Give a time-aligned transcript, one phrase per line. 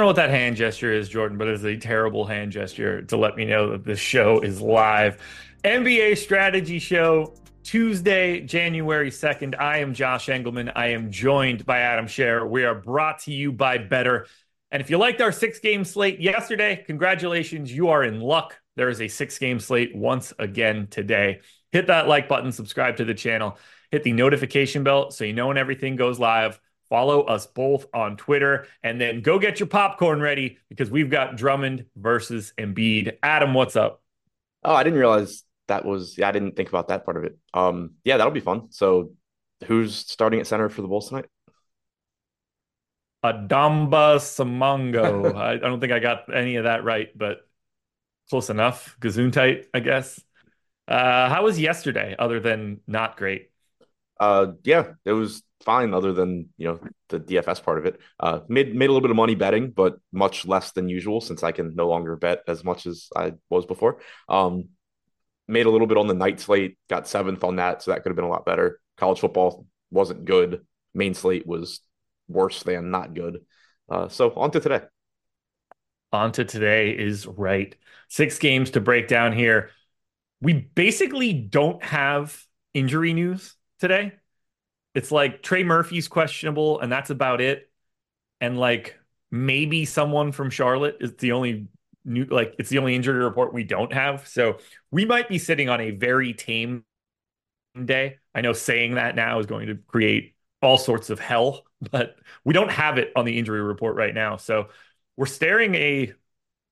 [0.00, 3.18] don't know what that hand gesture is, Jordan, but it's a terrible hand gesture to
[3.18, 5.18] let me know that the show is live.
[5.62, 7.34] NBA Strategy Show,
[7.64, 9.60] Tuesday, January 2nd.
[9.60, 10.72] I am Josh Engleman.
[10.74, 12.46] I am joined by Adam Scherer.
[12.46, 14.24] We are brought to you by Betr.
[14.70, 17.70] And if you liked our six game slate yesterday, congratulations.
[17.70, 18.58] You are in luck.
[18.76, 21.40] There is a six game slate once again today.
[21.72, 23.58] Hit that like button, subscribe to the channel,
[23.90, 26.58] hit the notification bell so you know when everything goes live.
[26.90, 31.36] Follow us both on Twitter and then go get your popcorn ready because we've got
[31.36, 33.16] Drummond versus Embiid.
[33.22, 34.02] Adam, what's up?
[34.64, 37.38] Oh, I didn't realize that was, yeah, I didn't think about that part of it.
[37.54, 38.72] Um, yeah, that'll be fun.
[38.72, 39.12] So
[39.66, 41.26] who's starting at center for the Bulls tonight?
[43.24, 45.34] Adamba Samango.
[45.36, 47.46] I, I, don't think I got any of that right, but
[48.30, 48.96] close enough.
[49.00, 50.20] Gesundheit, I guess.
[50.88, 53.50] Uh, how was yesterday other than not great?
[54.18, 58.00] Uh, yeah, it was fine other than you know the DFS part of it.
[58.18, 61.42] Uh, made made a little bit of money betting, but much less than usual since
[61.42, 64.00] I can no longer bet as much as I was before.
[64.28, 64.70] Um,
[65.48, 68.10] made a little bit on the night slate, got seventh on that, so that could
[68.10, 68.80] have been a lot better.
[68.96, 70.64] College football wasn't good.
[70.94, 71.80] Main slate was
[72.28, 73.44] worse than not good.
[73.88, 74.80] Uh, so on to today.
[76.12, 77.74] On to today is right.
[78.08, 79.70] Six games to break down here.
[80.40, 82.42] We basically don't have
[82.74, 84.12] injury news today
[84.94, 87.70] it's like Trey Murphy's questionable, and that's about it.
[88.40, 88.98] And like
[89.30, 91.68] maybe someone from Charlotte is the only
[92.04, 94.26] new like it's the only injury report we don't have.
[94.26, 94.58] So
[94.90, 96.84] we might be sitting on a very tame
[97.84, 98.18] day.
[98.34, 102.54] I know saying that now is going to create all sorts of hell, but we
[102.54, 104.36] don't have it on the injury report right now.
[104.36, 104.68] So
[105.16, 106.12] we're staring a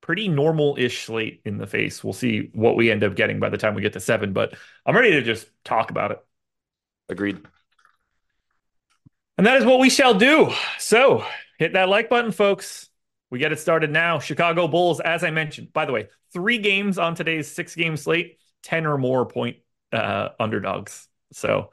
[0.00, 2.02] pretty normal-ish slate in the face.
[2.02, 4.54] We'll see what we end up getting by the time we get to seven, but
[4.86, 6.24] I'm ready to just talk about it.
[7.08, 7.42] Agreed.
[9.38, 10.52] And that is what we shall do.
[10.78, 11.24] So
[11.58, 12.88] hit that like button, folks.
[13.30, 14.18] We get it started now.
[14.18, 18.38] Chicago Bulls, as I mentioned, by the way, three games on today's six game slate,
[18.64, 19.58] 10 or more point
[19.92, 21.06] uh, underdogs.
[21.32, 21.70] So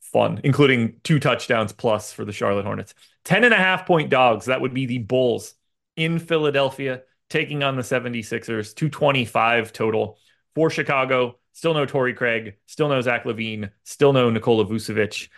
[0.00, 2.94] fun, including two touchdowns plus for the Charlotte Hornets.
[3.24, 4.46] 10 and a half point dogs.
[4.46, 5.54] That would be the Bulls
[5.96, 10.18] in Philadelphia taking on the 76ers, 225 total
[10.54, 11.36] for Chicago.
[11.52, 15.28] Still no Torrey Craig, still no Zach LaVine, still no Nikola Vucevic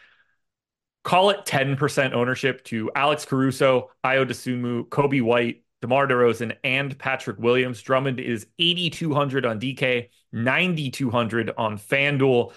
[1.03, 7.39] call it 10% ownership to Alex Caruso, Ayo Dosunmu, Coby White, DeMar DeRozan, and Patrick
[7.39, 7.83] Williams.
[7.83, 12.53] Drummond is 8,200 on DK, 9,200 on FanDuel.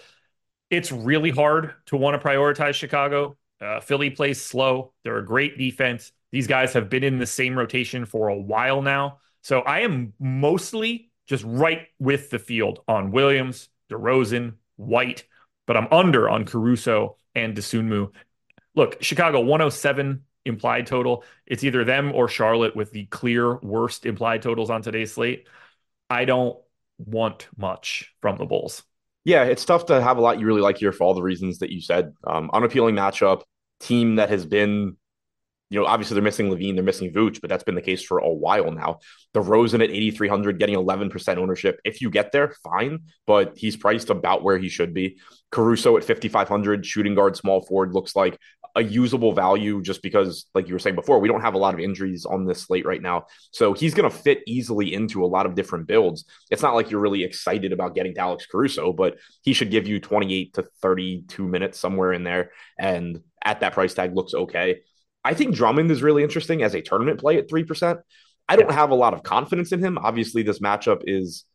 [0.69, 3.37] It's really hard to want to prioritize Chicago.
[3.59, 4.93] Uh, Philly plays slow.
[5.03, 6.11] They're a great defense.
[6.31, 9.19] These guys have been in the same rotation for a while now.
[9.41, 15.25] So I am mostly just right with the field on Williams, DeRozan, White,
[15.65, 18.11] but I'm under on Caruso and Dosunmu
[18.75, 21.23] look, Chicago 107 implied total.
[21.45, 25.47] It's either them or Charlotte with the clear worst implied totals on today's slate.
[26.09, 26.57] I don't
[26.97, 28.83] want much from the Bulls.
[29.23, 31.59] Yeah, it's tough to have a lot you really like here for all the reasons
[31.59, 32.13] that you said.
[32.27, 33.41] Um, unappealing matchup,
[33.79, 34.97] team that has been
[35.69, 38.19] you know, obviously they're missing LaVine, they're missing Vooch, but that's been the case for
[38.19, 38.99] a while now.
[39.33, 41.79] DeRozan at 8,300, getting 11% ownership.
[41.83, 45.17] If you get there, fine, but he's priced about where he should be.
[45.51, 48.39] Caruso at 5,500, shooting guard, small forward, looks like
[48.75, 51.73] a usable value just because, like you were saying before, we don't have a lot
[51.73, 53.25] of injuries on this slate right now.
[53.51, 56.25] So he's going to fit easily into a lot of different builds.
[56.51, 59.87] It's not like you're really excited about getting to Alex Caruso, but he should give
[59.87, 62.51] you 28 to 32 minutes somewhere in there.
[62.77, 64.81] And at that price tag, looks okay.
[65.23, 67.99] I think Drummond is really interesting as a tournament play at 3%.
[68.47, 69.97] I don't have a lot of confidence in him.
[69.97, 71.45] Obviously, this matchup is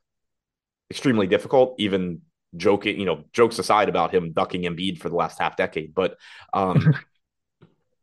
[0.90, 2.22] extremely difficult, even
[2.56, 5.94] joking, you know, jokes aside about him ducking Embiid for the last half decade.
[5.94, 6.16] But
[6.52, 6.94] um,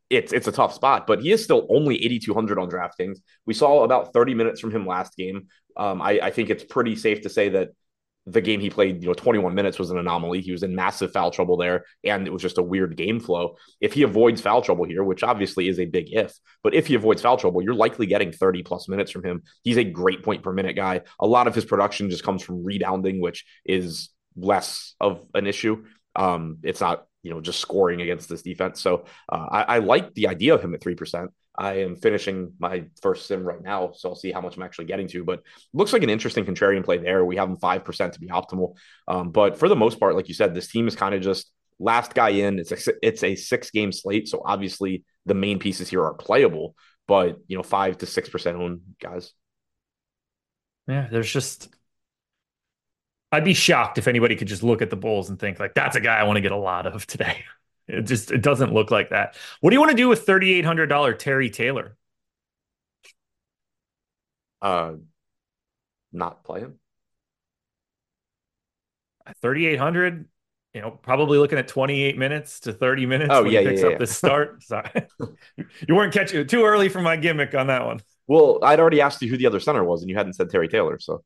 [0.09, 1.07] it's it's a tough spot.
[1.07, 3.19] But he is still only 8,200 on DraftKings.
[3.45, 5.47] We saw about 30 minutes from him last game.
[5.75, 7.69] Um, I, I think it's pretty safe to say that
[8.27, 10.41] the game he played, you know, 21 minutes was an anomaly.
[10.41, 13.55] He was in massive foul trouble there, and it was just a weird game flow.
[13.79, 16.95] If he avoids foul trouble here, which obviously is a big if, but if he
[16.95, 19.43] avoids foul trouble, you're likely getting 30 plus minutes from him.
[19.63, 21.01] He's a great point per minute guy.
[21.21, 25.85] A lot of his production just comes from rebounding, which is less of an issue.
[26.13, 28.79] Um, it's not, you know, just scoring against this defense.
[28.79, 31.27] So uh, I, I like the idea of him at 3%.
[31.57, 34.85] I am finishing my first sim right now, so I'll see how much I'm actually
[34.85, 35.25] getting to.
[35.25, 35.41] But
[35.73, 37.25] looks like an interesting contrarian play there.
[37.25, 38.75] We have him five percent to be optimal,
[39.07, 41.51] um, but for the most part, like you said, this team is kind of just
[41.79, 42.59] last guy in.
[42.59, 46.75] It's a it's a six game slate, so obviously the main pieces here are playable.
[47.07, 49.33] But you know, five to six percent own guys.
[50.87, 51.69] Yeah, there's just.
[53.31, 55.95] I'd be shocked if anybody could just look at the Bulls and think like that's
[55.95, 57.43] a guy I want to get a lot of today.
[57.87, 59.35] It just it doesn't look like that.
[59.61, 61.95] What do you want to do with thirty eight hundred dollar Terry Taylor?
[64.61, 64.95] Uh,
[66.11, 66.79] not play him.
[69.41, 70.25] 3,800,
[70.73, 73.81] you know, probably looking at 28 minutes to 30 minutes Oh, when yeah, he picks
[73.81, 73.97] yeah, up yeah.
[73.97, 74.63] this start.
[74.63, 74.89] Sorry.
[75.87, 77.99] you weren't catching too early for my gimmick on that one.
[78.27, 80.67] Well, I'd already asked you who the other center was, and you hadn't said Terry
[80.67, 80.99] Taylor.
[80.99, 81.23] So.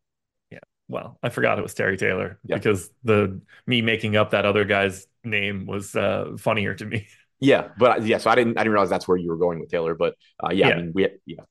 [0.92, 2.58] Well, I forgot it was Terry Taylor Yeah.
[2.58, 7.08] because the me making up that other guy's name was uh, funnier to me.
[7.40, 9.70] yeah, but yeah, so I didn't I didn't realize that's where you were going with
[9.70, 9.96] Taylor.
[9.96, 10.74] But uh, yeah, Yeah.
[10.74, 11.44] I mean we yeah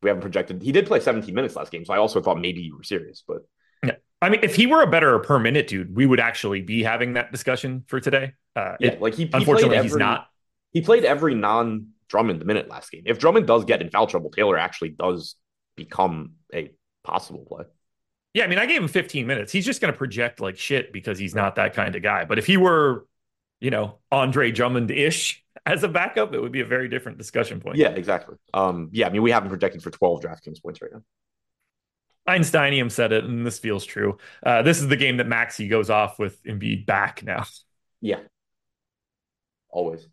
[0.00, 0.62] we haven't projected.
[0.62, 3.24] He did play 17 minutes last game, so I also thought maybe you were serious.
[3.26, 3.38] But
[3.84, 3.96] yeah.
[4.22, 7.14] I mean, if he were a better per minute dude, we would actually be having
[7.14, 8.32] that discussion for today.
[8.54, 10.28] Uh, yeah, it- like he, he unfortunately, played he's every- not.
[10.72, 13.02] He played every non Drummond the minute last game.
[13.06, 15.34] If Drummond does get in foul trouble, Taylor actually does
[15.74, 16.70] become a
[17.02, 17.64] possible play.
[18.34, 19.52] Yeah, I mean, I gave him 15 minutes.
[19.52, 22.24] He's just going to project like shit because he's not that kind of guy.
[22.24, 23.06] But if he were,
[23.60, 27.60] you know, Andre Drummond ish as a backup, it would be a very different discussion
[27.60, 27.76] point.
[27.76, 28.36] Yeah, exactly.
[28.52, 31.02] Um, yeah, I mean we haven't projected for 12 DraftKings points right now.
[32.28, 34.16] Einsteinium said it, and this feels true.
[34.44, 37.44] Uh, this is the game that Maxey goes off with Embiid back now.
[38.00, 38.20] Yeah,
[39.70, 40.08] always.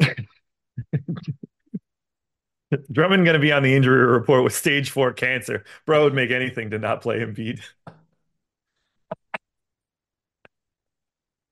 [2.92, 5.64] Drummond going to be on the injury report with stage four cancer.
[5.86, 7.60] Bro would make anything to not play Embiid.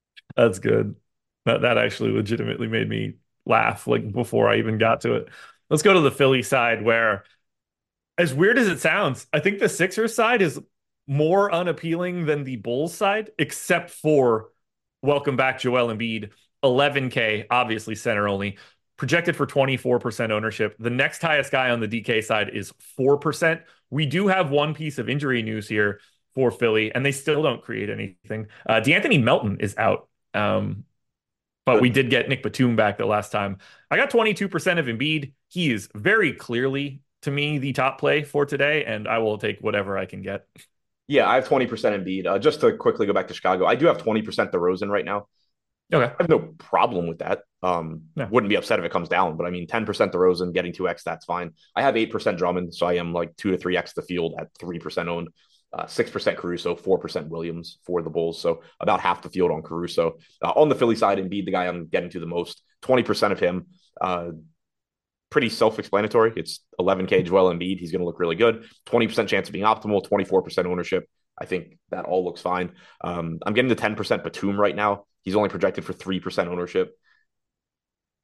[0.36, 0.96] That's good.
[1.46, 3.14] That that actually legitimately made me
[3.46, 5.28] laugh like before I even got to it.
[5.68, 7.24] Let's go to the Philly side where
[8.18, 10.60] as weird as it sounds, I think the Sixers side is
[11.06, 14.50] more unappealing than the Bulls side, except for
[15.02, 16.30] welcome back Joel Embiid,
[16.62, 18.58] 11K, obviously center only,
[19.00, 20.76] projected for 24% ownership.
[20.78, 23.62] The next highest guy on the DK side is 4%.
[23.88, 26.02] We do have one piece of injury news here
[26.34, 28.48] for Philly, and they still don't create anything.
[28.68, 30.08] Uh, DeAnthony Melton is out.
[30.34, 30.84] Um,
[31.64, 33.56] but we did get Nick Batum back the last time.
[33.90, 35.32] I got 22% of Embiid.
[35.48, 39.60] He is very clearly, to me, the top play for today, and I will take
[39.60, 40.46] whatever I can get.
[41.08, 42.26] Yeah, I have 20% Embiid.
[42.26, 45.28] Uh, just to quickly go back to Chicago, I do have 20% DeRozan right now.
[45.90, 46.04] Okay.
[46.04, 47.44] I have no problem with that.
[47.62, 48.26] Um, No.
[48.30, 51.24] wouldn't be upset if it comes down, but I mean, 10% DeRozan getting 2x, that's
[51.26, 51.52] fine.
[51.76, 55.08] I have 8% Drummond, so I am like 2 to 3x the field at 3%
[55.08, 55.28] owned.
[55.72, 58.40] Uh, 6% Caruso, 4% Williams for the Bulls.
[58.40, 60.18] So about half the field on Caruso.
[60.42, 63.38] Uh, on the Philly side, Embiid, the guy I'm getting to the most, 20% of
[63.38, 63.66] him.
[64.00, 64.30] Uh,
[65.30, 66.32] pretty self explanatory.
[66.34, 67.78] It's 11K Joel Embiid.
[67.78, 68.64] He's going to look really good.
[68.86, 71.08] 20% chance of being optimal, 24% ownership.
[71.40, 72.72] I think that all looks fine.
[73.02, 75.04] Um, I'm getting the 10% Batum right now.
[75.22, 76.98] He's only projected for 3% ownership.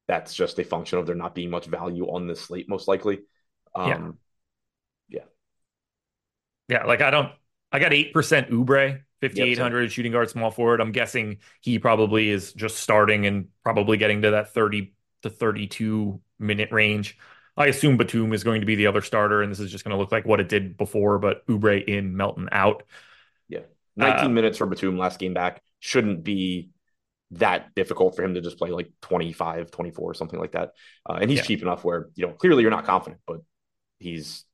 [0.08, 3.20] That's just a function of there not being much value on this slate, most likely.
[3.74, 4.18] Um,
[5.08, 5.24] Yeah,
[6.68, 7.30] Yeah, like I don't,
[7.72, 10.80] I got 8% Oubre, 5,800 shooting guard, small forward.
[10.80, 16.20] I'm guessing he probably is just starting and probably getting to that 30 to 32
[16.38, 17.18] minute range.
[17.56, 19.94] I assume Batum is going to be the other starter, and this is just going
[19.94, 22.82] to look like what it did before, but Oubre in, Melton out.
[23.48, 23.60] Yeah.
[23.96, 26.70] 19 Uh, minutes for Batum last game back shouldn't be
[27.32, 30.70] that difficult for him to just play like 25, 24, something like that.
[31.08, 31.44] Uh, and he's Yeah.
[31.44, 33.40] cheap enough where, you know, clearly you're not confident, but
[33.98, 34.44] he's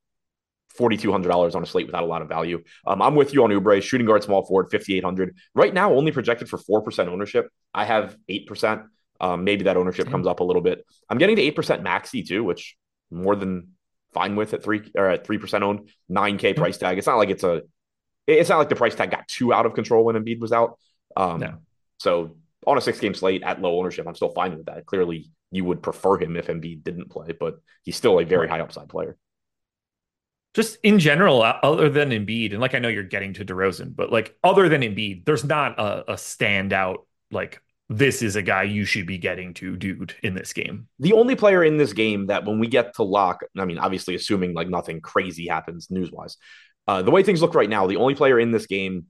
[0.79, 2.63] $4,200 on a slate without a lot of value.
[2.87, 5.37] Um, I'm with you on Oubre, shooting guard, small forward, 5,800.
[5.55, 7.49] Right now, only projected for 4% ownership.
[7.75, 8.85] I have 8%.
[9.21, 10.13] Um, maybe that ownership Same.
[10.13, 10.85] comes up a little bit.
[11.11, 12.77] I'm getting to 8% Maxey too, which
[13.11, 13.73] more than
[14.15, 16.97] fine with at three or at 3% owned, 9K price tag.
[16.99, 17.63] It's not like it's a,
[18.27, 20.79] it's not like the price tag got too out of control when Embiid was out.
[21.17, 21.59] Um, No.
[21.99, 24.87] So on a six game slate at low ownership, I'm still fine with that.
[24.87, 28.61] Clearly, you would prefer him if Embiid didn't play, but he's still a very high
[28.61, 29.17] upside player.
[30.55, 33.97] Just in general, uh, other than Embiid, and like I know you're getting to DeRozan,
[33.97, 36.99] but like other than Embiid, there's not a, a standout
[37.31, 40.89] like this is a guy you should be getting to, dude, in this game.
[40.99, 44.15] The only player in this game that when we get to lock, I mean, obviously
[44.15, 46.37] assuming like nothing crazy happens news wise,
[46.87, 49.07] uh, the way things look right now, the only player in this game,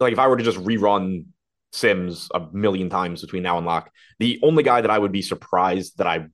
[0.00, 1.26] like if I were to just rerun
[1.74, 5.22] Sims a million times between now and lock, the only guy that I would be
[5.22, 6.26] surprised that I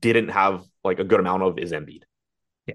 [0.00, 2.02] didn't have like a good amount of is Embiid.
[2.66, 2.74] Yeah.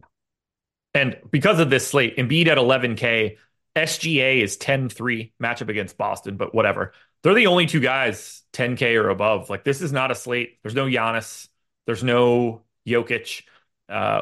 [0.93, 3.37] And because of this slate, Embiid at 11K,
[3.75, 6.93] SGA is 10-3 matchup against Boston, but whatever.
[7.23, 9.49] They're the only two guys 10K or above.
[9.49, 10.57] Like this is not a slate.
[10.63, 11.47] There's no Giannis.
[11.85, 13.43] There's no Jokic.
[13.89, 14.21] Uh,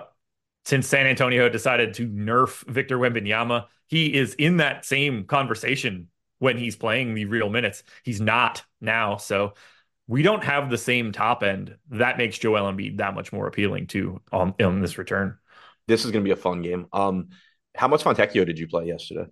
[0.65, 6.07] since San Antonio decided to nerf Victor Wembanyama, he is in that same conversation
[6.39, 7.83] when he's playing the real minutes.
[8.03, 9.17] He's not now.
[9.17, 9.53] So
[10.07, 11.75] we don't have the same top end.
[11.91, 15.37] That makes Joel Embiid that much more appealing too on, on this return.
[15.87, 16.87] This is going to be a fun game.
[16.91, 17.29] Um,
[17.75, 19.27] how much Fontecchio did you play yesterday?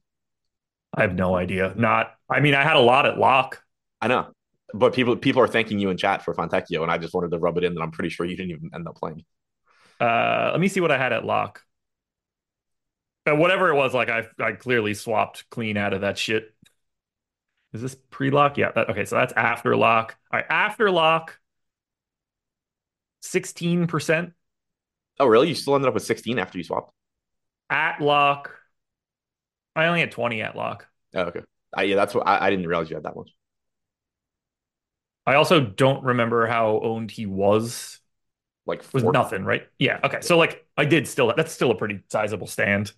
[0.94, 1.74] I have no idea.
[1.76, 3.62] Not, I mean, I had a lot at lock.
[4.02, 4.28] I know,
[4.74, 7.40] but people people are thanking you in chat for Fontecchio, and I just wanted to
[7.40, 9.26] rub it in that I'm pretty sure you didn't even end up playing.
[10.00, 11.64] Uh, let me see what I had at lock.
[13.26, 16.54] whatever it was, like I I clearly swapped clean out of that shit.
[17.74, 18.58] Is this pre-lock?
[18.58, 18.72] Yeah.
[18.72, 20.16] That, okay, so that's after lock.
[20.32, 21.38] All right, after lock,
[23.22, 24.34] sixteen percent.
[25.20, 25.48] Oh, really?
[25.50, 26.92] You still ended up with 16 after you swapped?
[27.70, 28.52] At lock,
[29.76, 30.88] I only had twenty at lock.
[31.14, 31.42] Oh, okay.
[31.76, 33.32] I, yeah, that's what I, I didn't realize you had that much.
[35.26, 38.00] I also don't remember how owned he was.
[38.66, 39.64] Like was nothing, right?
[39.80, 40.00] Yeah.
[40.04, 40.20] Okay.
[40.22, 42.92] So like I did still that's still a pretty sizable stand.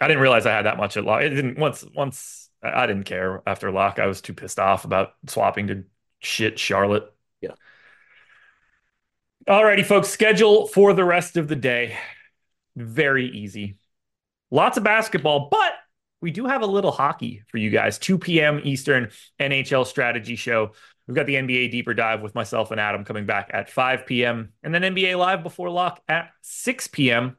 [0.00, 1.22] I didn't realize I had that much at lock.
[1.22, 3.98] It didn't once once I didn't care after lock.
[3.98, 5.84] I was too pissed off about swapping to
[6.18, 7.12] shit Charlotte.
[7.40, 7.54] Yeah.
[9.48, 10.08] Alrighty, folks.
[10.08, 11.96] Schedule for the rest of the day.
[12.76, 13.76] Very easy.
[14.50, 15.72] Lots of basketball, but
[16.20, 17.98] we do have a little hockey for you guys.
[17.98, 18.60] 2 p.m.
[18.62, 20.72] Eastern NHL strategy show.
[21.06, 24.52] We've got the NBA deeper dive with myself and Adam coming back at 5 p.m.
[24.62, 27.36] and then NBA live before lock at 6 p.m.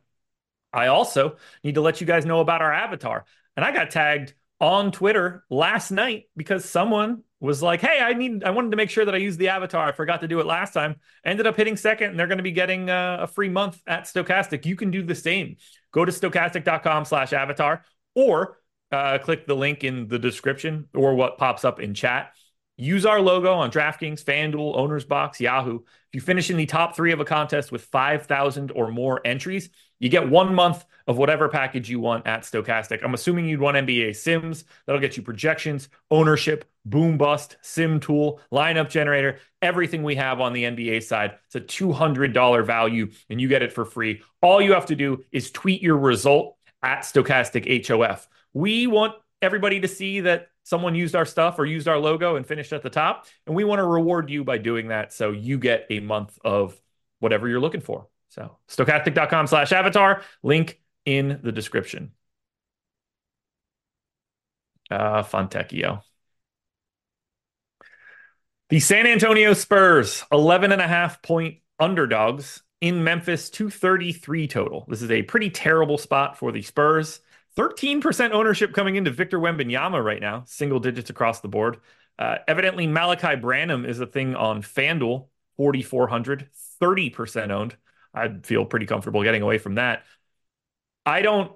[0.73, 3.25] I also need to let you guys know about our avatar.
[3.55, 8.43] And I got tagged on Twitter last night because someone was like, "Hey, I need
[8.43, 9.87] I wanted to make sure that I used the avatar.
[9.87, 10.97] I forgot to do it last time.
[11.25, 14.03] Ended up hitting second and they're going to be getting uh, a free month at
[14.03, 14.65] Stokastic.
[14.65, 15.57] You can do the same.
[15.91, 17.83] Go to stokastic.com/avatar
[18.15, 18.59] or
[18.91, 22.31] uh, click the link in the description or what pops up in chat.
[22.77, 25.79] Use our logo on DraftKings, FanDuel, Owner's Box, Yahoo.
[25.79, 29.69] If you finish in the top three of a contest with 5,000 or more entries,
[30.01, 33.03] you get one month of whatever package you want at Stokastic.
[33.03, 34.65] I'm assuming you'd want NBA Sims.
[34.85, 40.53] That'll get you projections, ownership, boom bust, sim tool, lineup generator, everything we have on
[40.53, 41.37] the NBA side.
[41.45, 44.23] It's a $200 value and you get it for free.
[44.41, 48.27] All you have to do is tweet your result at Stokastic HOF.
[48.53, 52.45] We want everybody to see that someone used our stuff or used our logo and
[52.45, 53.27] finished at the top.
[53.45, 55.13] And we want to reward you by doing that.
[55.13, 56.75] So you get a month of
[57.19, 58.07] whatever you're looking for.
[58.31, 62.11] So stokastic.com slash avatar, link in the description.
[64.89, 66.01] Uh, Fontecchio.
[68.69, 74.85] The San Antonio Spurs, 11 and a half point underdogs in Memphis, 233 total.
[74.87, 77.19] This is a pretty terrible spot for the Spurs.
[77.57, 81.81] 13% ownership coming into Victor Wembanyama right now, single digits across the board.
[82.17, 86.47] Uh, evidently, Malaki Branham is a thing on FanDuel, 4,400,
[86.81, 87.75] 30% owned.
[88.13, 90.03] I'd feel pretty comfortable getting away from that.
[91.05, 91.51] I don't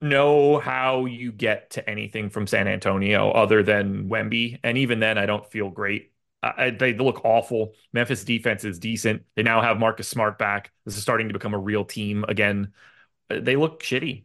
[0.00, 4.58] know how you get to anything from San Antonio other than Wemby.
[4.64, 6.12] And even then, I don't feel great.
[6.42, 7.74] I, they look awful.
[7.92, 9.22] Memphis defense is decent.
[9.36, 10.72] They now have Marcus Smart back.
[10.84, 12.72] This is starting to become a real team again.
[13.28, 14.24] They look shitty.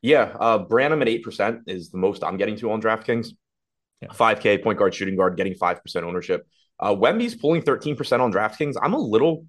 [0.00, 3.28] Yeah, uh, Branham at eight percent is the most I'm getting to on DraftKings.
[4.14, 6.46] Five K point guard, shooting guard, getting five percent ownership.
[6.80, 8.76] Uh, Wemby's pulling thirteen percent on DraftKings.
[8.80, 9.44] I'm a little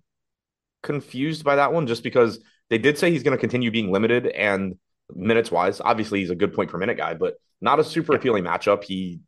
[0.81, 4.27] confused by that one, just because they did say he's going to continue being limited
[4.27, 4.75] and
[5.13, 5.81] minutes wise.
[5.81, 8.19] Obviously, he's a good point per minute guy, but not a super yeah.
[8.19, 8.83] appealing matchup.
[8.83, 9.19] He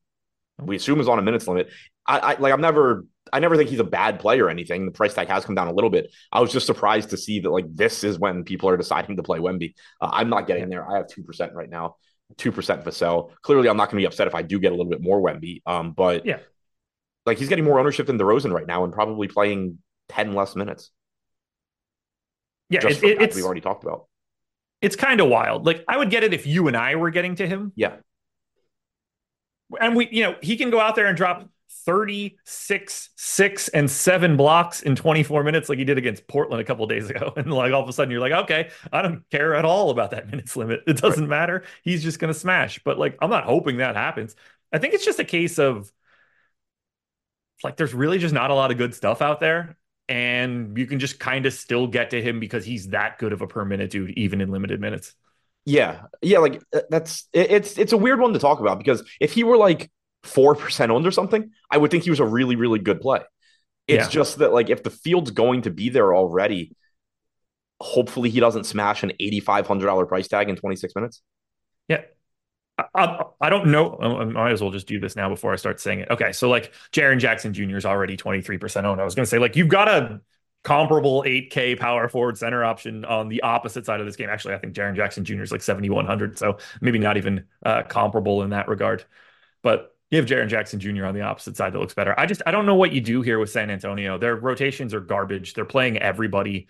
[0.60, 1.70] we assume is on a minutes limit.
[2.06, 4.86] I, I like I'm never I never think he's a bad player or anything.
[4.86, 6.12] The price tag has come down a little bit.
[6.32, 9.24] I was just surprised to see that like this is when people are deciding to
[9.24, 9.74] play Wemby.
[10.00, 10.90] Uh, I'm not getting there.
[10.90, 11.96] I have two percent right now,
[12.38, 13.32] two percent Vassell.
[13.42, 15.22] Clearly, I'm not going to be upset if I do get a little bit more
[15.22, 15.62] Wemby.
[15.66, 16.40] Um, but yeah,
[17.26, 19.80] like he's getting more ownership than DeRozan right now, and probably playing
[20.10, 20.92] ten less minutes.
[22.72, 24.08] Yeah, it, it, it's we've already talked about.
[24.82, 25.66] It's kind of wild.
[25.66, 27.72] Like I would get it if you and I were getting to him.
[27.76, 27.98] Yeah,
[29.80, 31.48] and we, you know, he can go out there and drop
[31.86, 36.86] 36, six, and seven blocks in 24 minutes, like he did against Portland a couple
[36.88, 37.34] days ago.
[37.42, 40.12] And like all of a sudden, you're like, okay, I don't care at all about
[40.12, 40.82] that minutes limit.
[40.88, 41.30] It doesn't right.
[41.30, 41.64] matter.
[41.84, 42.80] He's just going to smash.
[42.84, 44.36] But like, I'm not hoping that happens.
[44.72, 45.92] I think it's just a case of
[47.64, 49.78] like, there's really just not a lot of good stuff out there.
[50.12, 53.42] And you can just kind of still get to him because he's that good of
[53.42, 55.16] a per minute dude, even in limited minutes.
[55.64, 59.32] Yeah, yeah, like uh, that's it's it's a weird one to talk about because if
[59.32, 59.90] he were like
[60.24, 63.20] four percent owned or something, I would think he was a really really good play.
[63.88, 64.10] It's yeah.
[64.10, 66.76] just that like if the field's going to be there already,
[67.80, 71.22] hopefully he doesn't smash an eighty five hundred dollar price tag in twenty six minutes.
[71.88, 72.02] Yeah.
[72.78, 73.98] I, I, don't know.
[74.00, 76.10] I might as well just do this now before I start saying it.
[76.10, 77.78] Okay, so like Jaren Jackson Jr.
[77.78, 79.02] is already 23% owned.
[79.02, 80.22] I was going to say, like, you've got a
[80.64, 84.30] comparable 8K power forward center option on the opposite side of this game.
[84.30, 85.42] Actually, I think Jaren Jackson Jr.
[85.42, 89.04] is like 7,100, so maybe not even uh, comparable in that regard.
[89.62, 91.06] But you have Jaren Jackson Jr.
[91.06, 92.18] on the opposite side that looks better.
[92.20, 94.18] I just I don't know what you do here with San Antonio.
[94.18, 95.54] Their rotations are garbage.
[95.54, 96.68] They're playing everybody,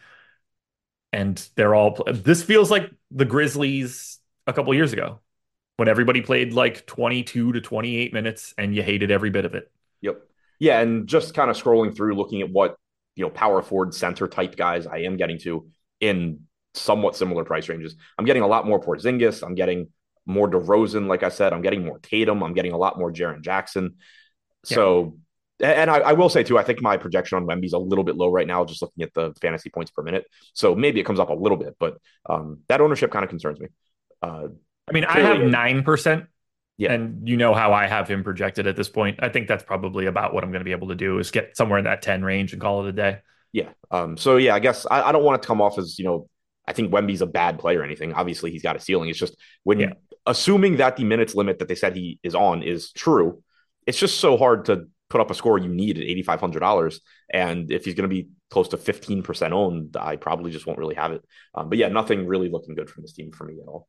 [1.11, 2.03] and they're all.
[2.11, 5.19] This feels like the Grizzlies a couple years ago
[5.77, 9.71] when everybody played like 22 to 28 minutes, and you hated every bit of it.
[10.01, 10.21] Yep.
[10.59, 12.77] Yeah, and just kind of scrolling through, looking at what
[13.15, 15.67] you know power forward center type guys I am getting to
[15.99, 16.41] in
[16.73, 17.95] somewhat similar price ranges.
[18.17, 19.43] I'm getting a lot more Porzingis.
[19.43, 19.89] I'm getting
[20.25, 21.53] more DeRozan, like I said.
[21.53, 22.43] I'm getting more Tatum.
[22.43, 23.95] I'm getting a lot more Jaren Jackson.
[24.63, 25.17] So,
[25.59, 25.71] yeah.
[25.71, 28.15] and I, I, will say too, I think my projection on Wemby's a little bit
[28.15, 30.25] low right now, just looking at the fantasy points per minute.
[30.53, 31.97] So maybe it comes up a little bit, but
[32.29, 33.67] um, that ownership kind of concerns me.
[34.21, 34.49] Uh,
[34.91, 36.25] I mean, clearly, I have nine percent.
[36.77, 36.93] Yeah.
[36.93, 39.19] And you know how I have him projected at this point.
[39.21, 41.55] I think that's probably about what I'm going to be able to do is get
[41.55, 43.19] somewhere in that 10 range and call it a day.
[43.51, 43.69] Yeah.
[43.91, 46.05] Um, so yeah, I guess I, I don't want it to come off as, you
[46.05, 46.27] know,
[46.67, 48.13] I think Wemby's a bad player or anything.
[48.13, 49.09] Obviously, he's got a ceiling.
[49.09, 49.93] It's just when yeah.
[50.25, 53.43] assuming that the minutes limit that they said he is on is true,
[53.85, 56.61] it's just so hard to put up a score you need at eighty five hundred
[56.61, 57.01] dollars.
[57.29, 60.79] And if he's going to be close to fifteen percent owned, I probably just won't
[60.79, 61.23] really have it.
[61.53, 63.87] Um, but yeah, nothing really looking good from this team for me at all.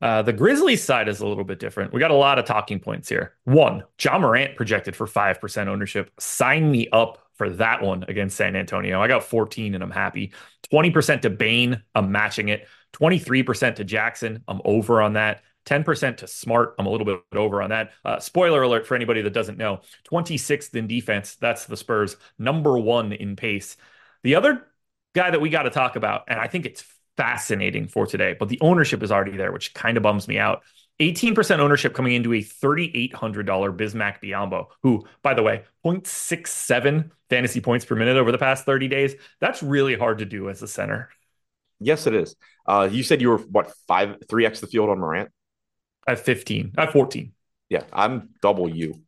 [0.00, 1.92] Uh, the Grizzlies side is a little bit different.
[1.92, 3.34] We got a lot of talking points here.
[3.44, 6.10] One, John Morant projected for 5% ownership.
[6.18, 9.00] Sign me up for that one against San Antonio.
[9.00, 10.32] I got 14 and I'm happy.
[10.72, 12.66] 20% to Bane, I'm matching it.
[12.94, 15.42] 23% to Jackson, I'm over on that.
[15.66, 17.92] 10% to Smart, I'm a little bit over on that.
[18.04, 19.80] Uh, spoiler alert for anybody that doesn't know
[20.10, 23.76] 26th in defense, that's the Spurs, number one in pace.
[24.22, 24.66] The other
[25.14, 26.84] guy that we got to talk about, and I think it's
[27.16, 30.62] fascinating for today, but the ownership is already there, which kind of bums me out.
[31.00, 33.10] 18% ownership coming into a $3,800
[33.76, 38.88] Bismack Biyombo, who, by the way, 0.67 fantasy points per minute over the past 30
[38.88, 39.14] days.
[39.40, 41.08] That's really hard to do as a center.
[41.80, 42.36] Yes, it is.
[42.66, 45.30] Uh, you said you were, what, five, 3x the field on Morant?
[46.06, 46.74] At 15.
[46.76, 47.32] at 14.
[47.70, 49.00] Yeah, I'm double you.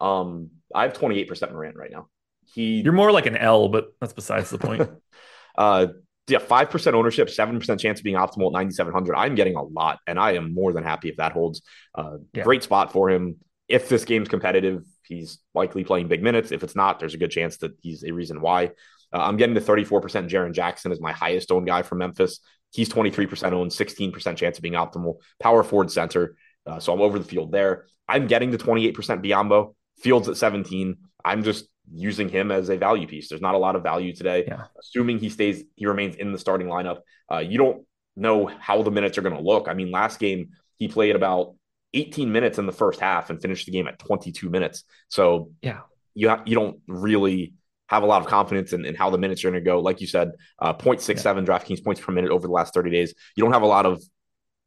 [0.00, 2.08] Um, I have 28% Morant right now.
[2.54, 4.88] He, You're more like an L, but that's besides the point.
[5.58, 5.88] uh,
[6.28, 9.16] yeah, five percent ownership, seven percent chance of being optimal at ninety seven hundred.
[9.16, 11.62] I'm getting a lot, and I am more than happy if that holds.
[11.94, 12.42] Uh, yeah.
[12.42, 13.36] Great spot for him.
[13.68, 16.52] If this game's competitive, he's likely playing big minutes.
[16.52, 18.72] If it's not, there's a good chance that he's a reason why.
[19.12, 22.40] Uh, I'm getting to 34% Jaren Jackson is my highest owned guy from Memphis.
[22.72, 25.16] He's 23% owned, 16% chance of being optimal.
[25.40, 26.36] Power forward center.
[26.66, 27.86] Uh, so I'm over the field there.
[28.08, 29.74] I'm getting to 28% Biyombo.
[29.98, 30.96] Fields at 17.
[31.24, 33.28] I'm just using him as a value piece.
[33.28, 34.44] There's not a lot of value today.
[34.46, 34.64] Yeah.
[34.78, 36.98] Assuming he stays, he remains in the starting lineup.
[37.30, 37.84] Uh, you don't
[38.16, 39.68] know how the minutes are going to look.
[39.68, 41.54] I mean, last game he played about
[41.94, 44.84] 18 minutes in the first half and finished the game at 22 minutes.
[45.08, 45.80] So yeah,
[46.14, 47.54] you ha- you don't really
[47.88, 49.80] have a lot of confidence in, in how the minutes are going to go.
[49.80, 51.32] Like you said, uh, 0.67 yeah.
[51.42, 53.14] DraftKings points per minute over the last 30 days.
[53.36, 54.02] You don't have a lot of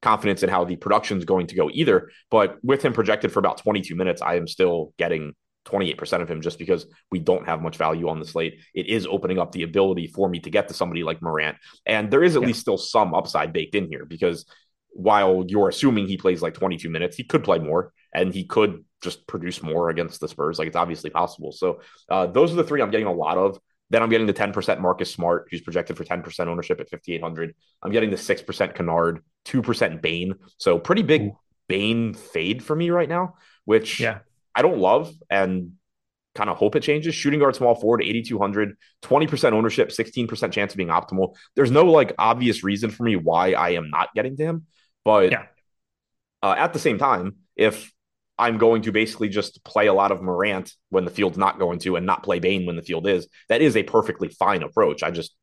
[0.02, 2.10] confidence in how the production is going to go either.
[2.32, 5.34] But with him projected for about 22 minutes, I am still getting
[5.66, 8.60] 28% of him just because we don't have much value on the slate.
[8.74, 11.58] It is opening up the ability for me to get to somebody like Morant.
[11.86, 12.48] And there is at yeah.
[12.48, 14.46] least still some upside baked in here because
[14.92, 18.84] while you're assuming he plays like 22 minutes, he could play more and he could
[19.02, 20.58] just produce more against the Spurs.
[20.58, 21.52] Like it's obviously possible.
[21.52, 23.60] So uh, those are the three I'm getting a lot of.
[23.90, 27.56] Then I'm getting the 10% Marcus Smart, who's projected for 10% ownership at 5,800.
[27.82, 30.36] I'm getting the 6% Kennard, 2% Bane.
[30.58, 31.40] So pretty big Ooh.
[31.68, 34.20] Bane fade for me right now, which yeah.
[34.56, 35.74] I don't love and
[36.36, 37.16] kind of hope it changes.
[37.16, 41.36] Shooting guard small forward, 8,200, 20% ownership, 16% chance of being optimal.
[41.56, 44.66] There's no like obvious reason for me why I am not getting to him.
[45.04, 45.46] But yeah.
[46.44, 47.92] uh, at the same time, if
[48.40, 51.80] I'm going to basically just play a lot of Morant when the field's not going
[51.80, 55.04] to and not play Bane when the field is, that is a perfectly fine approach.
[55.04, 55.36] I just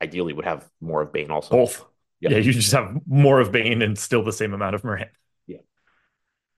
[0.00, 1.50] ideally would have more of Bane also.
[1.50, 1.84] Both.
[2.20, 5.10] Yeah, yeah you just have more of Bane and still the same amount of Morant.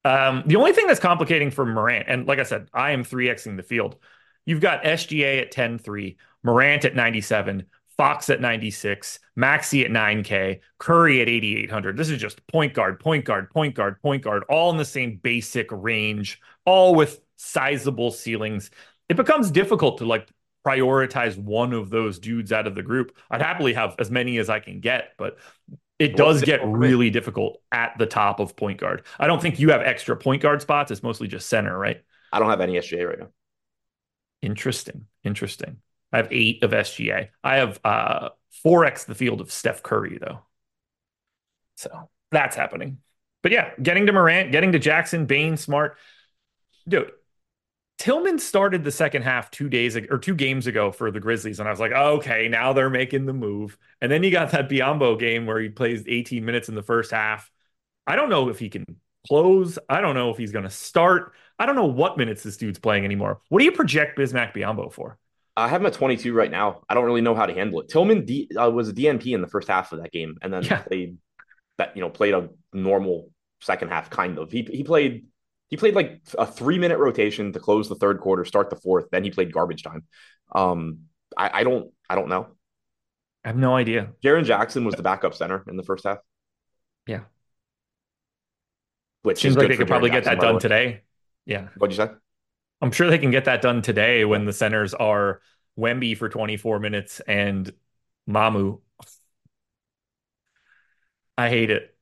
[0.06, 3.56] Um, the only thing that's complicating for Morant, and like I said, I am 3xing
[3.56, 3.96] the field.
[4.44, 10.60] You've got SGA at 10 3, Morant at 97, Fox at 96, Maxey at 9K,
[10.78, 11.96] Curry at 8,800.
[11.96, 15.18] This is just point guard, point guard, point guard, point guard, all in the same
[15.22, 18.70] basic range, all with sizable ceilings.
[19.08, 20.28] It becomes difficult to like
[20.66, 23.16] prioritize one of those dudes out of the group.
[23.30, 25.38] I'd happily have as many as I can get, but
[25.98, 29.04] it does get really difficult at the top of point guard.
[29.18, 30.90] I don't think you have extra point guard spots.
[30.90, 32.02] It's mostly just center, right?
[32.32, 33.28] I don't have any SGA right now.
[34.42, 35.06] Interesting.
[35.24, 35.78] Interesting.
[36.16, 37.28] I have eight of SGA.
[37.44, 38.30] I have uh
[38.64, 40.40] 4x the field of Steph Curry, though.
[41.76, 42.98] So that's happening.
[43.42, 45.98] But yeah, getting to Morant, getting to Jackson, Bane, Smart.
[46.88, 47.10] Dude,
[47.98, 51.68] Tillman started the second half two days or two games ago for the Grizzlies, and
[51.68, 53.76] I was like, oh, okay, now they're making the move.
[54.00, 57.10] And then you got that Biyombo game where he plays 18 minutes in the first
[57.10, 57.50] half.
[58.06, 58.86] I don't know if he can
[59.28, 59.78] close.
[59.86, 61.34] I don't know if he's going to start.
[61.58, 63.42] I don't know what minutes this dude's playing anymore.
[63.50, 65.18] What do you project Bismack Biyombo for?
[65.56, 66.82] I have him at 22 right now.
[66.88, 67.88] I don't really know how to handle it.
[67.88, 70.62] Tillman D, uh, was a DNP in the first half of that game, and then
[70.64, 70.82] yeah.
[70.82, 71.16] played
[71.78, 74.50] that you know played a normal second half kind of.
[74.50, 75.26] He he played
[75.68, 79.06] he played like a three minute rotation to close the third quarter, start the fourth.
[79.10, 80.04] Then he played garbage time.
[80.54, 81.00] Um,
[81.36, 82.48] I, I don't, I don't know.
[83.44, 84.10] I have no idea.
[84.24, 86.18] Jaren Jackson was the backup center in the first half.
[87.06, 87.22] Yeah.
[89.22, 91.02] Which Seems is like they could probably Jaren get that done today.
[91.46, 91.68] Yeah.
[91.76, 92.12] What'd you say?
[92.82, 95.40] I'm sure they can get that done today when the centers are
[95.78, 97.72] Wemby for 24 minutes and
[98.28, 98.80] Mamu.
[101.38, 101.94] I hate it.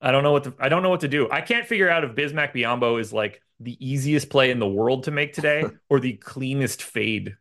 [0.00, 1.28] I don't know what to, I don't know what to do.
[1.30, 5.04] I can't figure out if Bismack Biyombo is like the easiest play in the world
[5.04, 7.36] to make today or the cleanest fade.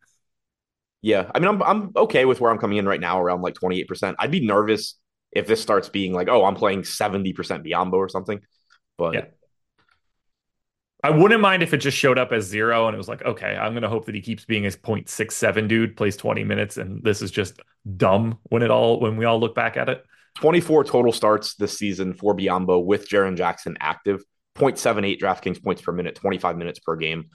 [1.02, 3.56] Yeah, I mean, I'm I'm okay with where I'm coming in right now, around like
[3.56, 4.16] 28%.
[4.20, 5.00] I'd be nervous
[5.32, 8.40] if this starts being like, oh, I'm playing 70% Biyombo or something.
[8.98, 9.26] But Yeah.
[11.04, 13.56] I wouldn't mind if it just showed up as zero and it was like, okay,
[13.58, 17.04] I'm going to hope that he keeps being his 0.67 dude, plays 20 minutes, and
[17.04, 17.60] this is just
[17.98, 20.04] dumb when it all when we all look back at it.
[20.36, 24.24] 24 total starts this season for Biyombo with Jaren Jackson active,
[24.58, 27.30] 0.78 DraftKings points per minute, 25 minutes per game.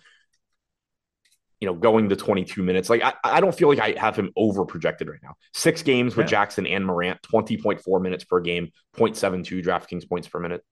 [1.60, 2.88] You know, going to 22 minutes.
[2.90, 5.34] Like, I, I don't feel like I have him over projected right now.
[5.54, 6.30] Six games with Yeah.
[6.30, 10.62] Jackson and Morant, 20.4 minutes per game, 0.72 DraftKings points per minute.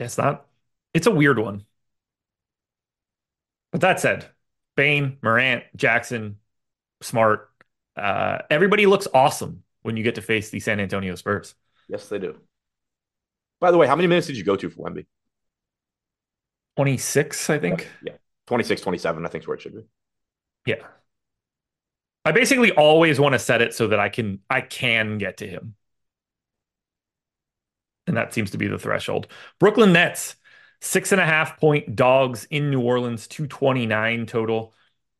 [0.00, 0.46] It's not,
[0.94, 1.64] it's a weird one.
[3.70, 4.26] But that said,
[4.76, 6.36] Bane, Morant, Jackson,
[7.00, 7.50] Smart,
[7.96, 11.54] uh, everybody looks awesome when you get to face the San Antonio Spurs.
[11.88, 12.38] Yes, they do.
[13.60, 15.06] By the way, how many minutes did you go to for Wemby?
[16.76, 17.88] 26, I think.
[18.04, 18.14] Yeah.
[18.46, 19.84] 26, 27, I think is where it should be.
[20.66, 20.84] Yeah.
[22.24, 25.46] I basically always want to set it so that I can I can get to
[25.46, 25.74] him.
[28.06, 29.28] And that seems to be the threshold.
[29.58, 30.36] Brooklyn Nets,
[30.82, 34.74] six and a half point dogs in New Orleans, 229 total.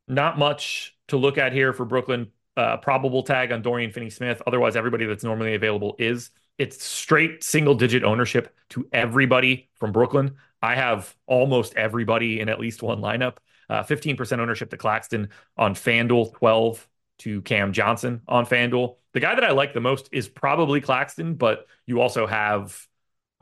[0.09, 2.33] Not much to look at here for Brooklyn.
[2.57, 4.42] Uh, probable tag on Dorian Finney Smith.
[4.46, 6.31] Otherwise, everybody that's normally available is.
[6.59, 10.35] It's straight single digit ownership to everybody from Brooklyn.
[10.61, 13.37] I have almost everybody in at least one lineup.
[13.70, 16.88] Uh, 15% ownership to Claxton on FanDuel, 12
[17.20, 18.96] to Cam Johnson on FanDuel.
[19.12, 22.87] The guy that I like the most is probably Claxton, but you also have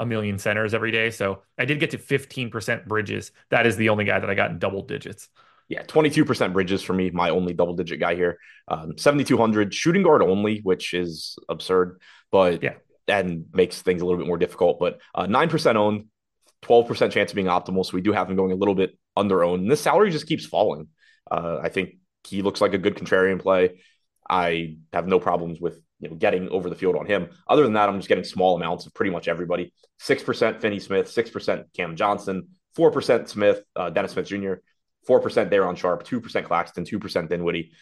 [0.00, 1.10] a million centers every day.
[1.10, 3.32] So I did get to 15% Bridges.
[3.50, 5.28] That is the only guy that I got in double digits.
[5.68, 8.38] Yeah, 22% Bridges for me, my only double digit guy here.
[8.66, 12.00] Um, 7,200 shooting guard only, which is absurd,
[12.32, 12.74] but Yeah.
[13.06, 14.80] and makes things a little bit more difficult.
[14.80, 16.06] But uh, 9% owned,
[16.62, 17.84] 12% chance of being optimal.
[17.86, 19.62] So we do have him going a little bit under owned.
[19.62, 20.88] And this salary just keeps falling.
[21.30, 23.82] Uh, I think he looks like a good contrarian play.
[24.28, 27.28] I have no problems with you know getting over the field on him.
[27.48, 29.72] Other than that, I'm just getting small amounts of pretty much everybody.
[29.98, 34.54] Six percent Finney Smith, six percent Cam Johnson, four percent Smith, uh, Dennis Smith Jr.,
[35.06, 37.72] four percent there on Sharpe, two percent Claxton, two percent Dinwiddie.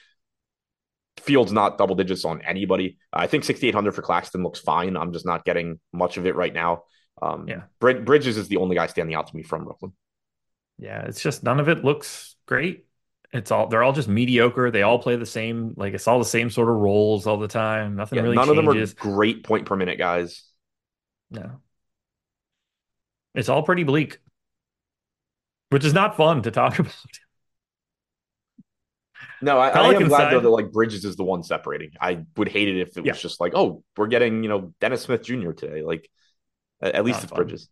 [1.18, 2.98] Field's not double digits on anybody.
[3.12, 4.96] I think 6,800 for Claxton looks fine.
[4.96, 6.84] I'm just not getting much of it right now.
[7.20, 7.62] Um, Yeah.
[7.80, 9.92] Brid- Bridges is the only guy standing out to me from Brooklyn.
[10.78, 12.86] Yeah, it's just none of it looks great.
[13.32, 14.70] It's all they're all just mediocre.
[14.70, 17.48] They all play the same, like it's all the same sort of roles all the
[17.48, 17.96] time.
[17.96, 18.92] Nothing Yeah, really none changes.
[18.92, 20.44] of them are great point per minute guys.
[21.30, 21.60] No.
[23.34, 24.18] It's all pretty bleak.
[25.70, 26.94] Which is not fun to talk about.
[29.40, 31.90] No, I, I am glad though that like Bridges is the one separating.
[32.00, 35.02] I would hate it if it was just like, oh, we're getting you know Dennis
[35.02, 35.52] Smith Jr.
[35.52, 35.82] today.
[35.82, 36.08] Like,
[36.80, 37.36] at, at least Not it's fun.
[37.36, 37.68] Bridges.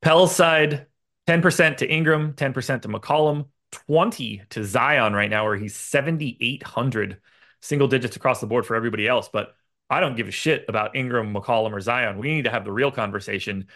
[0.00, 0.86] Pell's side,
[1.26, 3.46] 10% to Ingram, 10% to McCollum,
[3.86, 7.18] 20 to Zion right now, where he's 7,800
[7.60, 9.28] single digits across the board for everybody else.
[9.32, 9.54] But
[9.88, 12.18] I don't give a shit about Ingram, McCollum, or Zion.
[12.18, 13.66] We need to have the real conversation.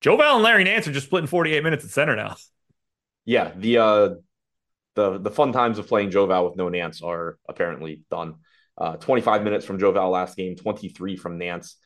[0.00, 2.36] Joe Val and Larry Nance are just splitting 48 minutes at center now.
[3.24, 4.08] Yeah, the uh,
[4.94, 8.36] the the fun times of playing Joval with no Nance are apparently done.
[8.78, 11.76] Uh, 25 minutes from Joval last game, 23 from Nance.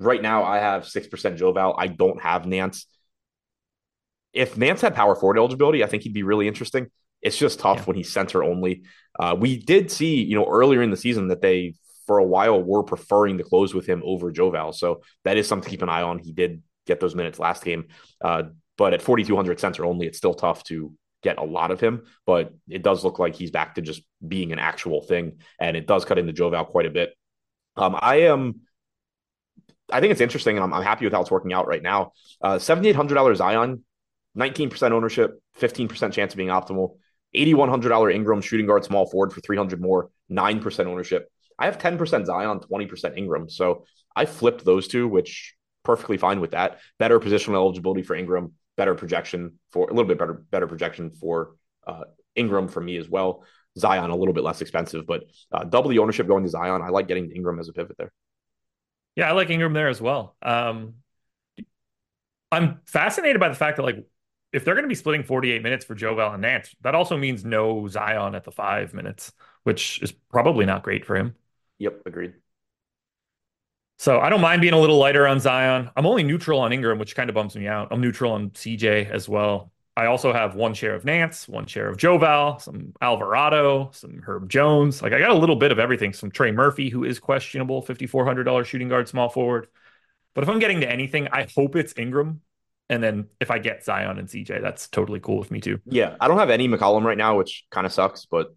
[0.00, 1.74] Right now, I have six percent Joval.
[1.78, 2.86] I don't have Nance.
[4.32, 6.86] If Nance had power forward eligibility, I think he'd be really interesting.
[7.20, 7.84] It's just tough Yeah.
[7.84, 8.82] when he's center only.
[9.18, 11.74] Uh, we did see, you know, earlier in the season that they,
[12.06, 14.72] for a while, were preferring to close with him over Joval.
[14.74, 16.18] So that is something to keep an eye on.
[16.18, 17.84] He did get those minutes last game.
[18.22, 18.44] Uh,
[18.76, 20.92] but at 4,200 center only, it's still tough to
[21.22, 22.02] get a lot of him.
[22.26, 25.38] But it does look like he's back to just being an actual thing.
[25.60, 27.14] And it does cut into Joval quite a bit.
[27.76, 28.62] Um, I am.
[29.90, 32.12] I think it's interesting, and I'm, I'm happy with how it's working out right now.
[32.40, 33.84] Uh, $7,800 Zion,
[34.36, 36.96] 19% ownership, 15% chance of being optimal.
[37.34, 41.30] $8,100 Ingram shooting guard small forward for 300 more, 9% ownership.
[41.58, 43.48] I have 10% Zion, 20% Ingram.
[43.48, 46.80] So I flipped those two, which perfectly fine with that.
[46.98, 51.54] Better positional eligibility for Ingram, better projection for a little bit better, better projection for
[51.86, 52.04] uh,
[52.36, 53.44] Ingram for me as well.
[53.78, 56.82] Zion a little bit less expensive, but uh, double the ownership going to Zion.
[56.82, 58.12] I like getting Ingram as a pivot there.
[59.16, 60.36] Yeah, I like Ingram there as well.
[60.42, 60.94] Um,
[62.50, 64.04] I'm fascinated by the fact that like
[64.52, 67.44] if they're going to be splitting 48 minutes for Joe and Nance, that also means
[67.44, 71.34] no Zion at the five minutes, which is probably not great for him.
[71.78, 72.34] Yep, agreed.
[73.98, 75.90] So I don't mind being a little lighter on Zion.
[75.96, 77.88] I'm only neutral on Ingram, which kind of bums me out.
[77.90, 79.72] I'm neutral on CJ as well.
[79.96, 84.48] I also have one share of Nance, one share of Joval, some Alvarado, some Herb
[84.48, 85.02] Jones.
[85.02, 86.12] Like I got a little bit of everything.
[86.14, 89.68] Some Trey Murphy, who is questionable, $5,400 shooting guard, small forward.
[90.34, 92.40] But if I'm getting to anything, I hope it's Ingram.
[92.92, 95.80] And then if I get Zion and CJ, that's totally cool with me too.
[95.86, 98.48] Yeah, I don't have any McCollum right now, which kind of sucks, but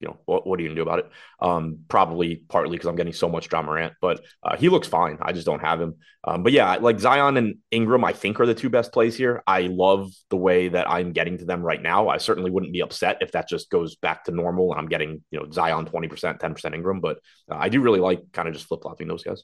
[0.00, 1.10] you know, what, what are you gonna do about it?
[1.42, 5.18] Um, probably partly because I'm getting so much Ja Morant, but uh, he looks fine.
[5.20, 5.96] I just don't have him.
[6.24, 9.42] Um, but yeah, like Zion and Ingram, I think are the two best plays here.
[9.46, 12.08] I love the way that I'm getting to them right now.
[12.08, 15.22] I certainly wouldn't be upset if that just goes back to normal and I'm getting
[15.30, 17.18] you know Zion 20%, 10% Ingram, but
[17.50, 19.42] uh, I do really like kind of just flip flopping those guys.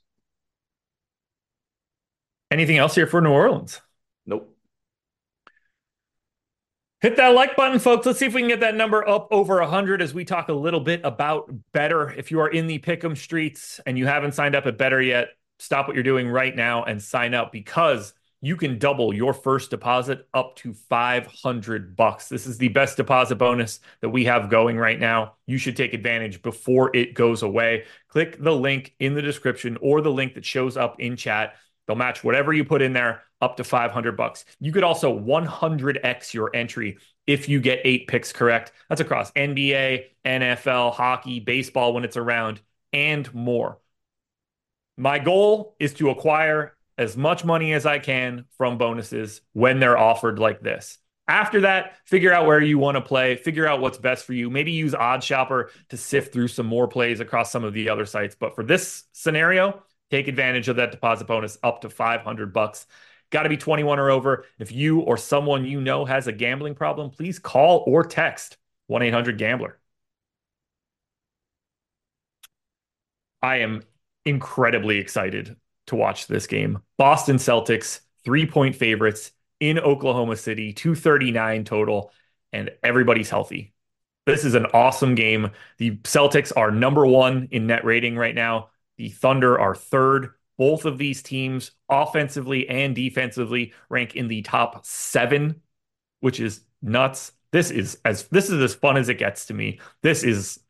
[2.54, 3.80] Anything else here for New Orleans?
[4.26, 4.56] Nope.
[7.00, 8.06] Hit that like button, folks.
[8.06, 10.52] Let's see if we can get that number up over 100 as we talk a
[10.52, 12.16] little bit about Betr.
[12.16, 15.30] If you are in the Pick'em streets and you haven't signed up at Betr yet,
[15.58, 19.70] stop what you're doing right now and sign up because you can double your first
[19.70, 22.28] deposit up to 500 bucks.
[22.28, 25.34] This is the best deposit bonus that we have going right now.
[25.46, 27.86] You should take advantage before it goes away.
[28.06, 31.56] Click the link in the description or the link that shows up in chat.
[31.86, 34.44] They'll match whatever you put in there up to 500 bucks.
[34.60, 38.72] You could also 100x your entry if you get eight picks correct.
[38.88, 42.60] That's across NBA, NFL, hockey, baseball when it's around,
[42.92, 43.78] and more.
[44.96, 49.98] My goal is to acquire as much money as I can from bonuses when they're
[49.98, 50.98] offered like this.
[51.26, 54.50] After that, figure out where you want to play, figure out what's best for you.
[54.50, 58.36] Maybe use OddsShopper to sift through some more plays across some of the other sites.
[58.38, 59.82] But for this scenario,
[60.14, 62.86] take advantage of that deposit bonus up to 500 bucks.
[63.30, 64.44] Got to be 21 or over.
[64.58, 69.02] If you or someone you know has a gambling problem, please call or text 1
[69.02, 69.78] 800 Gambler.
[73.42, 73.82] I am
[74.24, 75.56] incredibly excited
[75.88, 76.78] to watch this game.
[76.96, 82.12] Boston Celtics, three point favorites in Oklahoma City, 239 total,
[82.52, 83.74] and everybody's healthy.
[84.26, 85.50] This is an awesome game.
[85.78, 88.70] The Celtics are number one in net rating right now.
[88.96, 90.30] The Thunder are third.
[90.56, 95.60] Both of these teams, offensively and defensively, rank in the top seven,
[96.20, 97.32] which is nuts.
[97.50, 99.80] This is as this is as fun as it gets to me.
[100.02, 100.60] This is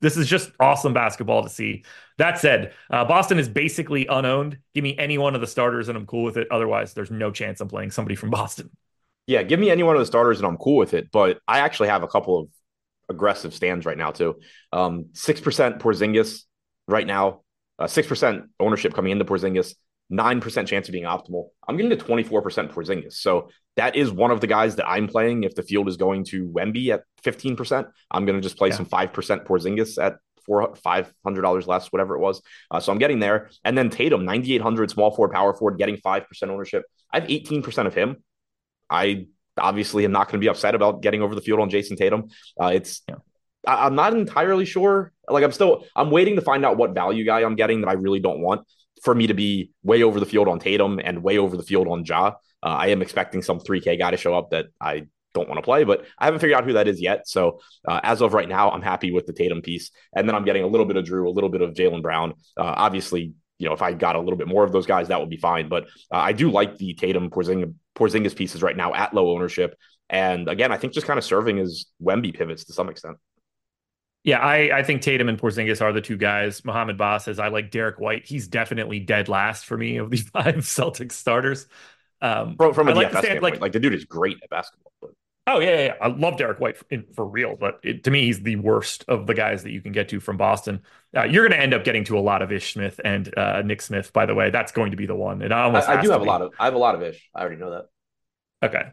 [0.00, 1.84] this is just awesome basketball to see.
[2.18, 4.58] That said, uh, Boston is basically unowned.
[4.74, 6.48] Give me any one of the starters and I'm cool with it.
[6.50, 8.70] Otherwise, there's no chance I'm playing somebody from Boston.
[9.26, 11.10] Yeah, give me any one of the starters and I'm cool with it.
[11.10, 12.48] But I actually have a couple of
[13.08, 14.40] aggressive stands right now too.
[14.72, 16.42] Um, six percent Porzingis
[16.86, 17.40] right now
[17.78, 19.74] uh, six percent ownership coming into Porzingis,
[20.10, 21.48] nine percent chance of being optimal.
[21.68, 24.88] I'm getting to twenty four percent Porzingis, so that is one of the guys that
[24.88, 25.44] I'm playing.
[25.44, 28.70] If the field is going to Wemby at fifteen percent, I'm going to just play
[28.70, 28.76] yeah.
[28.76, 32.40] some five percent Porzingis at four five hundred dollars less, whatever it was.
[32.70, 35.78] Uh, so I'm getting there, and then Tatum, ninety eight hundred, small forward, power forward,
[35.78, 36.84] getting five percent ownership.
[37.12, 38.22] I have eighteen percent of him.
[38.88, 39.26] I
[39.58, 42.28] obviously am not going to be upset about getting over the field on Jayson Tatum.
[42.60, 43.16] Uh, it's yeah.
[43.66, 45.12] I, am not entirely sure.
[45.28, 47.94] Like I'm still I'm waiting to find out what value guy I'm getting that I
[47.94, 48.66] really don't want
[49.02, 51.88] for me to be way over the field on Tatum and way over the field
[51.88, 52.34] on Ja.
[52.62, 55.62] Uh, I am expecting some 3K guy to show up that I don't want to
[55.62, 57.28] play, but I haven't figured out who that is yet.
[57.28, 60.44] So uh, as of right now, I'm happy with the Tatum piece, and then I'm
[60.44, 62.32] getting a little bit of Jrue, a little bit of Jaylen Brown.
[62.56, 65.20] Uh, obviously, you know, if I got a little bit more of those guys, that
[65.20, 65.68] would be fine.
[65.68, 69.76] But uh, I do like the Tatum Porzingis, Porzingis pieces right now at low ownership,
[70.08, 73.18] and again, I think just kind of serving as Wemby pivots to some extent.
[74.26, 76.64] Yeah, I, I think Tatum and Porzingis are the two guys.
[76.64, 78.26] Mohamed Bas says I like Derrick White.
[78.26, 81.68] He's definitely dead last for me of these five Celtics starters.
[82.20, 84.92] Um, from, from a like DFS standpoint, like, like the dude is great at basketball.
[85.00, 85.10] But.
[85.46, 88.42] Oh yeah, yeah, I love Derrick White for, for real, but it, to me, he's
[88.42, 90.82] the worst of the guys that you can get to from Boston.
[91.16, 93.62] Uh, you're going to end up getting to a lot of Ish Smith and uh,
[93.62, 94.12] Nick Smith.
[94.12, 95.42] By the way, that's going to be the one.
[95.42, 97.02] And I almost I, I do have a lot of I have a lot of
[97.02, 97.30] Ish.
[97.32, 97.86] I already know that.
[98.64, 98.90] Okay,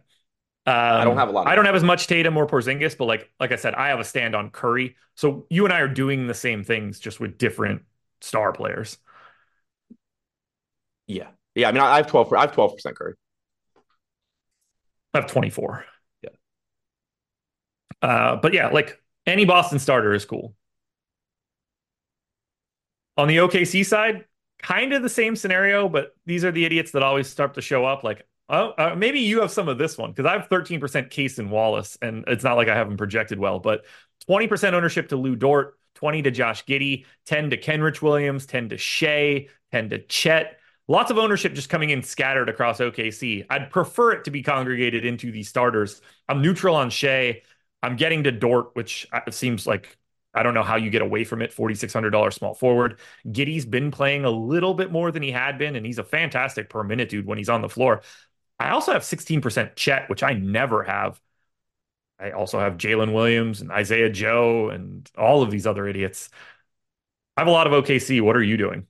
[0.65, 1.47] um, I don't have a lot.
[1.47, 3.99] I don't have as much Tatum or Porzingis, but like like I said, I have
[3.99, 4.95] a stand on Curry.
[5.15, 7.84] So you and I are doing the same things, just with different
[8.21, 8.97] star players.
[11.08, 11.67] Yeah, yeah.
[11.67, 12.32] I mean, I have twelve.
[12.32, 13.15] I have twelve percent Curry.
[15.13, 15.86] I have twenty four.
[16.21, 16.30] Yeah.
[18.02, 20.56] Uh, but yeah, like any Boston starter is cool.
[23.17, 24.26] On the OKC side,
[24.62, 27.86] kind of the same scenario, but these are the idiots that always start to show
[27.86, 28.04] up.
[28.04, 31.49] Like Oh, uh, maybe you have some of this one because I have 13% Cason
[31.49, 33.86] Wallace, and it's not like I haven't projected well, but
[34.27, 38.77] 20% ownership to Lu Dort, 20 to Josh Giddey, 10 to Kenrich Williams, 10 to
[38.77, 40.60] Shai, 10 to Chet.
[40.89, 43.45] Lots of ownership just coming in scattered across OKC.
[43.49, 46.01] I'd prefer it to be congregated into the starters.
[46.27, 47.41] I'm neutral on Shai.
[47.82, 49.97] I'm getting to Dort, which uh, seems like
[50.34, 51.53] I don't know how you get away from it.
[51.53, 52.99] $4,600 small forward.
[53.32, 56.69] Giddey's been playing a little bit more than he had been, and he's a fantastic
[56.69, 58.01] per minute dude when he's on the floor.
[58.59, 61.19] I also have 16% Chet, which I never have.
[62.19, 66.29] I also have Jalen Williams and Isaiah Joe and all of these other idiots.
[67.35, 68.21] I have a lot of OKC.
[68.21, 68.87] What are you doing?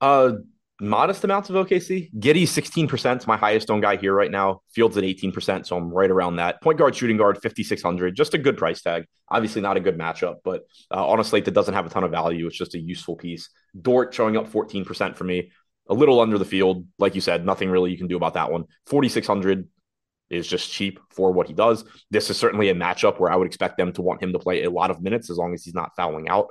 [0.00, 0.32] Uh,
[0.80, 2.12] modest amounts of OKC.
[2.18, 4.62] Giddey 16% is my highest owned guy here right now.
[4.70, 6.60] Fields at 18%, so I'm right around that.
[6.60, 8.14] Point guard, shooting guard, 5,600.
[8.14, 9.06] Just a good price tag.
[9.28, 12.04] Obviously not a good matchup, but uh, on a slate that doesn't have a ton
[12.04, 13.48] of value, it's just a useful piece.
[13.80, 15.52] Dort showing up 14% for me.
[15.88, 18.50] A little under the field, like you said, nothing really you can do about that
[18.50, 18.64] one.
[18.86, 19.68] 4,600
[20.30, 21.84] is just cheap for what he does.
[22.10, 24.64] This is certainly a matchup where I would expect them to want him to play
[24.64, 26.48] a lot of minutes as long as he's not fouling out.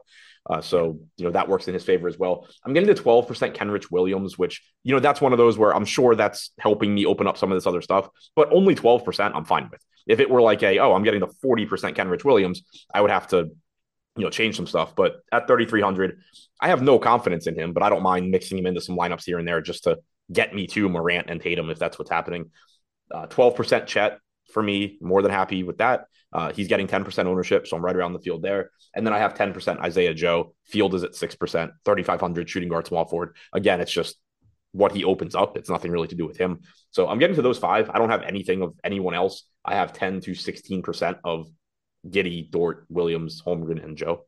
[0.47, 2.47] Uh, so, you know, that works in his favor as well.
[2.63, 5.85] I'm getting to 12% Kenrich Williams, which, you know, that's one of those where I'm
[5.85, 9.45] sure that's helping me open up some of this other stuff, but only 12% I'm
[9.45, 9.81] fine with.
[10.05, 12.61] If it were like a, oh, I'm getting the 40% Kenrich Williams,
[12.93, 13.49] I would have to,
[14.17, 14.95] you know, change some stuff.
[14.95, 16.19] But at 3,300,
[16.61, 19.25] I have no confidence in him, but I don't mind mixing him into some lineups
[19.25, 19.99] here and there just to
[20.31, 22.51] get me to Morant and Tatum if that's what's happening.
[23.13, 24.19] Uh, 12% Chet
[24.51, 26.05] for me, more than happy with that.
[26.31, 28.71] Uh, he's getting 10% ownership, so I'm right around the field there.
[28.93, 30.53] And then I have 10% Isaiah Joe.
[30.65, 31.37] Field is at 6%,
[31.85, 33.35] 3,500 shooting guard, small forward.
[33.53, 34.17] Again, it's just
[34.71, 35.57] what he opens up.
[35.57, 36.59] It's nothing really to do with him.
[36.91, 37.89] So I'm getting to those five.
[37.89, 39.43] I don't have anything of anyone else.
[39.63, 41.47] I have 10 to 16% of
[42.09, 44.25] Giddey, Dort, Williams, Holmgren, and Joe.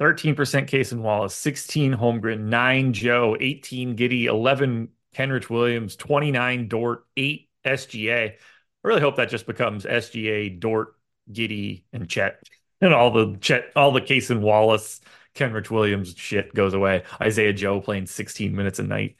[0.00, 7.48] 13% Cason Wallace, 16 Holmgren, 9 Joe, 18 Giddey, 11 Kenrich Williams, 29 Dort, 8
[7.64, 8.30] SGA.
[8.30, 8.36] I
[8.82, 10.96] really hope that just becomes SGA, Dort,
[11.30, 12.42] Giddey, and Chet,
[12.80, 15.00] and all the Chet, all the Cason Wallace,
[15.34, 17.04] Kenrich Williams shit goes away.
[17.20, 19.16] Isaiah Joe playing 16 minutes a night.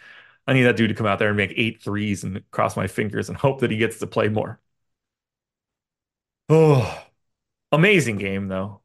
[0.47, 2.87] I need that dude to come out there and make eight threes and cross my
[2.87, 4.61] fingers and hope that he gets to play more.
[6.55, 7.03] Oh,
[7.73, 8.83] amazing game though.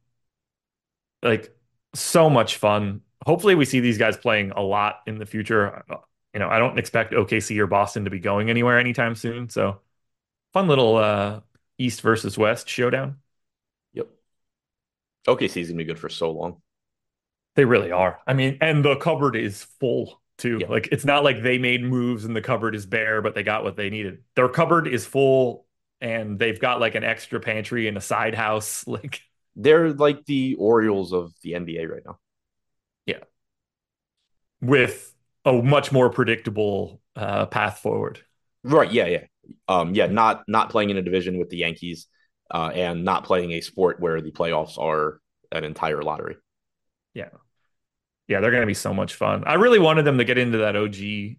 [1.22, 1.54] Like
[1.94, 3.02] so much fun.
[3.26, 5.84] Hopefully, we see these guys playing a lot in the future.
[6.34, 9.50] You know, I don't expect OKC or Boston to be going anywhere anytime soon.
[9.50, 9.82] So
[10.54, 11.42] fun little uh,
[11.78, 13.18] East versus West showdown.
[13.92, 14.08] Yep.
[15.28, 16.62] OKC is gonna be good for so long.
[17.56, 18.22] They really are.
[18.26, 20.60] I mean, and the cupboard is full too.
[20.62, 20.68] Yeah.
[20.68, 23.66] Like it's not like they made moves and the cupboard is bare, but they got
[23.66, 24.24] what they needed.
[24.36, 25.67] Their cupboard is full
[26.02, 28.86] and they've got like an extra pantry and a side house.
[28.98, 29.22] Like
[29.56, 32.20] they're like the Orioles of the NBA right now.
[33.06, 33.24] Yeah.
[34.62, 35.14] With
[35.46, 38.22] a much more predictable uh, path forward.
[38.64, 38.92] Right.
[38.92, 39.08] Yeah.
[39.08, 39.24] Yeah
[39.68, 42.08] um, yeah, not not playing in a division with the Yankees,
[42.52, 45.20] uh, and not playing a sport where the playoffs are
[45.52, 46.36] an entire lottery.
[47.14, 47.30] Yeah,
[48.28, 49.44] yeah, they're going to be so much fun.
[49.46, 51.38] I really wanted them to get into that OG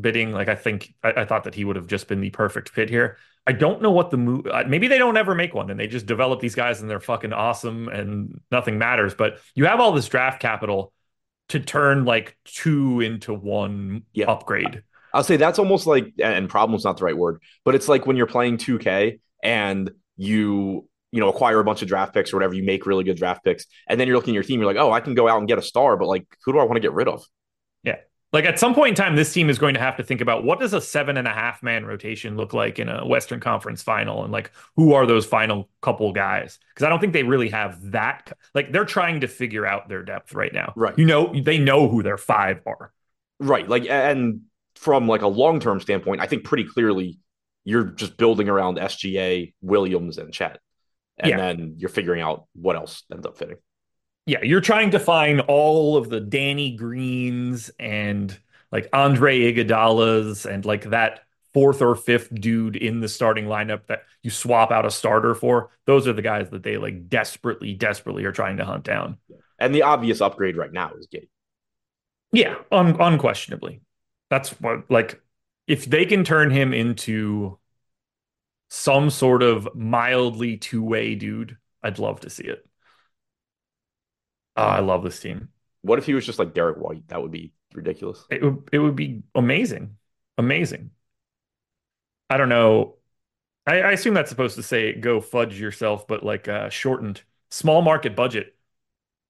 [0.00, 0.32] bidding.
[0.32, 2.90] Like, I think I, I thought that he would have just been the perfect fit
[2.90, 3.18] here.
[3.46, 4.46] I don't know what the move.
[4.46, 7.00] Uh, maybe they don't ever make one, and they just develop these guys, and they're
[7.00, 9.14] fucking awesome, and nothing matters.
[9.14, 10.92] But you have all this draft capital
[11.48, 14.26] to turn like two into one yeah.
[14.26, 14.82] upgrade.
[15.14, 18.16] I'll say that's almost like, and problem's not the right word, but it's like when
[18.16, 22.52] you're playing 2K and you, you know, acquire a bunch of draft picks or whatever,
[22.52, 24.80] you make really good draft picks, and then you're looking at your team, you're like,
[24.80, 26.74] oh, I can go out and get a star, but like, who do I want
[26.74, 27.24] to get rid of?
[28.32, 30.44] Like at some point in time, this team is going to have to think about
[30.44, 33.82] what does a seven and a half man rotation look like in a Western Conference
[33.82, 36.58] final, and like who are those final couple guys?
[36.74, 38.32] Because I don't think they really have that.
[38.54, 40.74] Like they're trying to figure out their depth right now.
[40.76, 40.98] Right.
[40.98, 42.92] You know, they know who their five are.
[43.40, 43.66] Right.
[43.66, 44.42] Like, and
[44.74, 47.18] from like a long term standpoint, I think pretty clearly
[47.64, 50.58] you're just building around SGA, Williams, and Chet.
[51.18, 51.36] And yeah.
[51.36, 53.56] then you're figuring out what else ends up fitting.
[54.28, 58.38] Yeah, you're trying to find all of the Danny Greens and
[58.70, 61.20] like Andre Iguodala's and like that
[61.54, 65.70] fourth or fifth dude in the starting lineup that you swap out a starter for.
[65.86, 69.16] Those are the guys that they like desperately, desperately are trying to hunt down.
[69.58, 71.30] And the obvious upgrade right now is Giddey.
[72.30, 73.80] Yeah, un- unquestionably.
[74.28, 75.22] That's what like
[75.66, 77.58] if they can turn him into
[78.68, 82.68] some sort of mildly two-way dude, I'd love to see it.
[84.58, 85.48] Oh, I love this team.
[85.82, 87.06] What if he was just like Derrick White?
[87.08, 88.24] That would be ridiculous.
[88.28, 89.96] It would it would be amazing.
[90.36, 90.90] Amazing.
[92.28, 92.96] I don't know.
[93.66, 97.82] I, I assume that's supposed to say go fudge yourself, but like uh shortened small
[97.82, 98.54] market budget.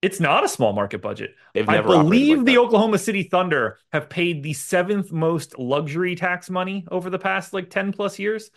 [0.00, 1.34] It's not a small market budget.
[1.66, 6.86] I believe like the Oklahoma City Thunder have paid the seventh most luxury tax money
[6.90, 8.50] over the past like 10 plus years.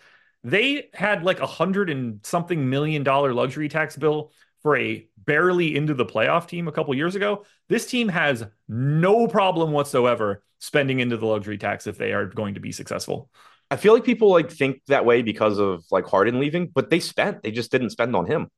[0.44, 4.32] They had like a hundred and something million dollar luxury tax bill
[4.62, 7.44] for a barely into the playoff team a couple years ago.
[7.68, 12.54] This team has no problem whatsoever spending into the luxury tax if they are going
[12.54, 13.30] to be successful.
[13.70, 17.00] I feel like people like think that way because of like Harden leaving, but they
[17.00, 17.42] spent.
[17.42, 18.48] They just didn't spend on him.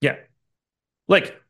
[0.00, 0.16] Yeah.
[1.08, 1.40] Like,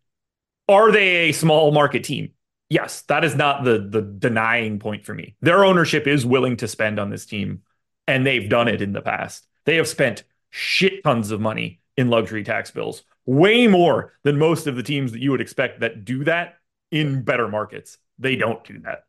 [0.69, 2.33] are they a small market team?
[2.69, 5.37] Yes, that is not the the denying point for me.
[5.43, 7.63] Their ownership is willing to spend on this team,
[8.07, 9.47] and they've done it in the past.
[9.67, 14.67] They have spent shit tons of money in luxury tax bills, way more than most
[14.67, 16.55] of the teams that you would expect that do that
[16.91, 17.99] in better markets.
[18.19, 19.05] They don't do that.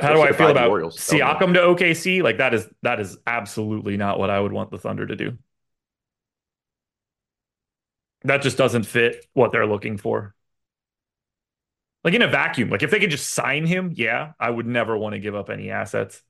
[0.00, 2.22] How do I feel about Orioles, Siakam to OKC?
[2.22, 5.38] Like that is that is absolutely not what I would want the Thunder to do.
[8.24, 10.34] That just doesn't fit what they're looking for.
[12.04, 14.96] Like in a vacuum, like if they could just sign him, yeah, I would never
[14.96, 16.22] want to give up any assets.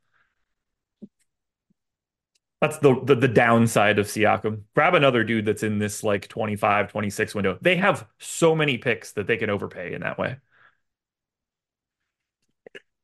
[2.66, 4.62] That's the, the, the downside of Siakam.
[4.74, 7.58] Grab another dude that's in this like 25, 26 window.
[7.60, 10.38] They have so many picks that they can overpay in that way.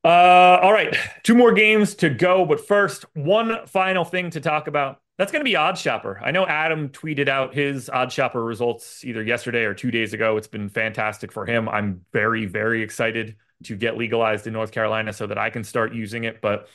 [0.02, 4.66] Uh, all right, two more games to go, but first, one final thing to talk
[4.66, 5.00] about.
[5.16, 6.20] That's going to be Odd Shopper.
[6.20, 10.38] I know Adam tweeted out his Odd Shopper results either yesterday or two days ago.
[10.38, 11.68] It's been fantastic for him.
[11.68, 15.94] I'm very, very excited to get legalized in North Carolina so that I can start
[15.94, 16.40] using it.
[16.40, 16.66] But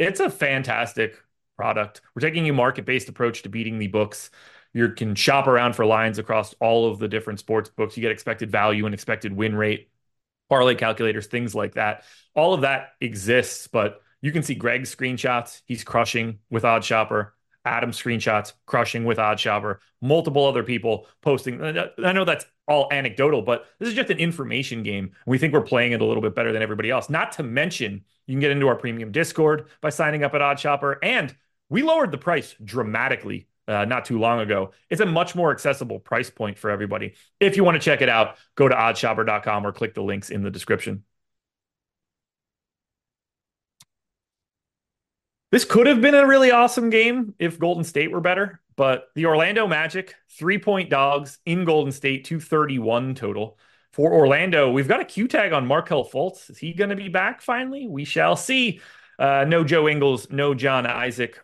[0.00, 1.22] it's a fantastic
[1.62, 2.00] product.
[2.12, 4.30] We're taking a market based approach to beating the books.
[4.72, 7.96] You can shop around for lines across all of the different sports books.
[7.96, 9.90] You get expected value and expected win rate,
[10.48, 12.02] parlay calculators, things like that.
[12.34, 15.62] All of that exists, but you can see Greg's screenshots.
[15.66, 17.36] He's crushing with Odd Shopper.
[17.64, 19.78] Adam screenshots crushing with Odd Shopper.
[20.00, 21.62] Multiple other people posting.
[21.62, 25.12] I know that's all anecdotal, but this is just an information game.
[25.26, 27.08] We think we're playing it a little bit better than everybody else.
[27.08, 30.58] Not to mention, you can get into our premium Discord by signing up at Odd
[30.58, 31.36] Shopper, and
[31.72, 34.72] we lowered the price dramatically uh, not too long ago.
[34.90, 37.14] It's a much more accessible price point for everybody.
[37.40, 40.42] If you want to check it out, go to oddshopper.com or click the links in
[40.42, 41.04] the description.
[45.50, 49.24] This could have been a really awesome game if Golden State were better, but the
[49.24, 53.58] Orlando Magic, three point dogs in Golden State, 231 total.
[53.92, 56.50] For Orlando, we've got a Q tag on Markelle Fultz.
[56.50, 57.86] Is he going to be back finally?
[57.88, 58.80] We shall see.
[59.18, 61.38] Uh, no Joe Ingles, no John Isaac.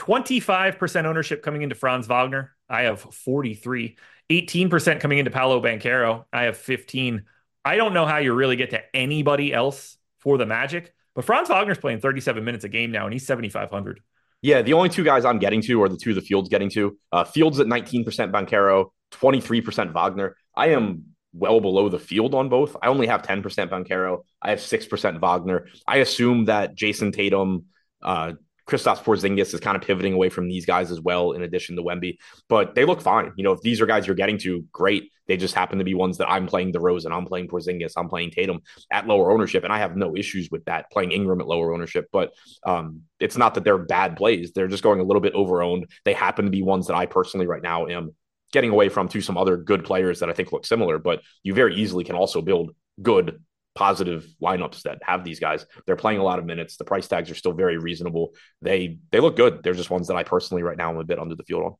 [0.00, 2.54] 25% ownership coming into Franz Wagner.
[2.68, 3.96] I have 43.
[4.30, 6.24] 18% coming into Paolo Banchero.
[6.32, 7.24] I have 15.
[7.64, 11.50] I don't know how you really get to anybody else for the Magic, but Franz
[11.50, 14.00] Wagner's playing 37 minutes a game now, and he's 7,500.
[14.40, 16.96] Yeah, the only two guys I'm getting to are the two the Fields getting to.
[17.12, 20.36] Uh, Fields at 19% Banchero, 23% Wagner.
[20.56, 22.74] I am well below the field on both.
[22.80, 24.24] I only have 10% Banchero.
[24.40, 25.66] I have 6% Wagner.
[25.86, 27.66] I assume that Jayson Tatum,
[28.02, 28.32] uh,
[28.70, 31.82] Kristaps Porzingis is kind of pivoting away from these guys as well, in addition to
[31.82, 32.18] Wemby.
[32.48, 33.32] But they look fine.
[33.36, 35.10] You know, if these are guys you're getting to, great.
[35.26, 38.32] They just happen to be ones that I'm playing DeRozan, I'm playing Porzingis, I'm playing
[38.32, 40.90] Tatum at lower ownership, and I have no issues with that.
[40.90, 42.32] Playing Ingram at lower ownership, but
[42.64, 44.52] um, it's not that they're bad plays.
[44.52, 45.86] They're just going a little bit over owned.
[46.04, 48.14] They happen to be ones that I personally right now am
[48.52, 50.98] getting away from to some other good players that I think look similar.
[50.98, 53.40] But you very easily can also build good
[53.74, 55.66] positive lineups that have these guys.
[55.86, 56.76] They're playing a lot of minutes.
[56.76, 58.34] The price tags are still very reasonable.
[58.62, 59.62] They they look good.
[59.62, 61.74] They're just ones that I personally right now am a bit under the field on.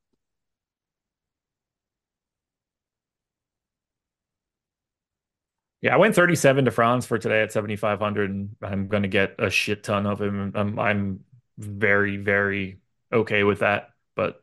[5.82, 9.36] Yeah, I went 37 to Franz for today at 7,500, and I'm going to get
[9.38, 10.53] a shit ton of him.
[10.55, 11.20] I'm, I'm
[11.57, 12.80] very, very
[13.11, 13.88] okay with that.
[14.14, 14.43] But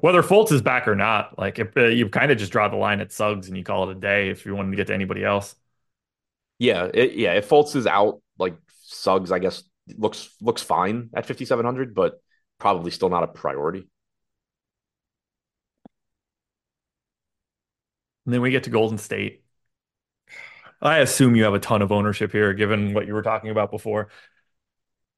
[0.00, 2.76] whether Fultz is back or not, like if, uh, you kind of just draw the
[2.76, 4.94] line at Suggs and you call it a day if you want to get to
[4.94, 5.54] anybody else.
[6.58, 7.34] Yeah, it, yeah.
[7.34, 9.62] If Fultz is out, like Suggs, I guess
[9.96, 12.20] looks looks fine at 5700, but
[12.58, 13.86] probably still not a priority.
[18.26, 19.42] And then we get to Golden State.
[20.80, 23.70] I assume you have a ton of ownership here, given what you were talking about
[23.70, 24.08] before.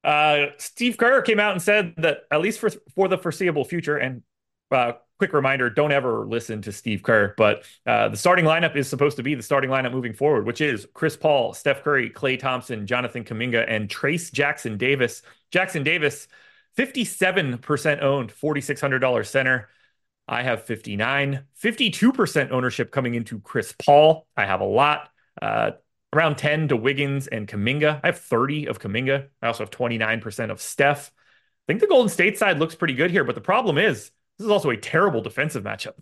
[0.03, 3.97] Uh, Steve Kerr came out and said that at least for for the foreseeable future,
[3.97, 4.23] and
[4.71, 8.89] uh, quick reminder don't ever listen to Steve Kerr, but uh, the starting lineup is
[8.89, 12.39] supposed to be the starting lineup moving forward, which is Chris Paul, Steph Curry, Klay
[12.39, 15.21] Thompson, Jonathan Kuminga, and Trayce Jackson Davis.
[15.51, 16.27] Jackson Davis,
[16.75, 19.69] 57% owned, $4,600 center.
[20.27, 24.25] I have 59, 52% ownership coming into Chris Paul.
[24.35, 25.11] I have a lot.
[25.39, 25.73] Uh,
[26.15, 27.99] around 10 to Wiggins and Kuminga.
[28.03, 29.27] I have 30 of Kuminga.
[29.39, 31.11] I also have 29% of Steph.
[31.13, 34.09] I think the Golden State side looks pretty good here, but the problem is
[34.41, 35.93] this is also a terrible defensive matchup.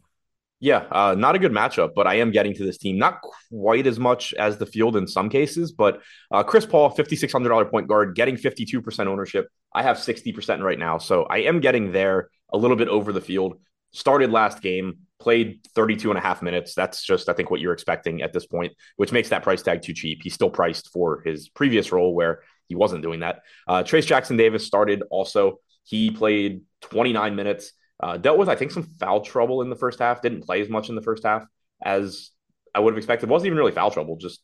[0.61, 2.97] Yeah, uh, not a good matchup, but I am getting to this team.
[2.97, 3.19] Not
[3.49, 7.87] quite as much as the field in some cases, but uh, Chris Paul, $5,600 point
[7.87, 9.47] guard, getting 52% ownership.
[9.73, 10.97] I have 60% right now.
[10.97, 13.59] So I am getting there a little bit over the field.
[13.91, 16.75] Started last game, played 32 and a half minutes.
[16.75, 19.81] That's just, I think, what you're expecting at this point, which makes that price tag
[19.81, 20.19] too cheap.
[20.23, 23.41] He's still priced for his previous role where he wasn't doing that.
[23.67, 25.59] Uh, Trayce Jackson Davis started also.
[25.83, 29.99] He played 29 minutes uh, dealt with, I think, some foul trouble in the first
[29.99, 30.21] half.
[30.21, 31.45] Didn't play as much in the first half.
[31.81, 32.31] as
[32.73, 33.29] I would have expected.
[33.29, 34.41] Wasn't even really foul trouble, just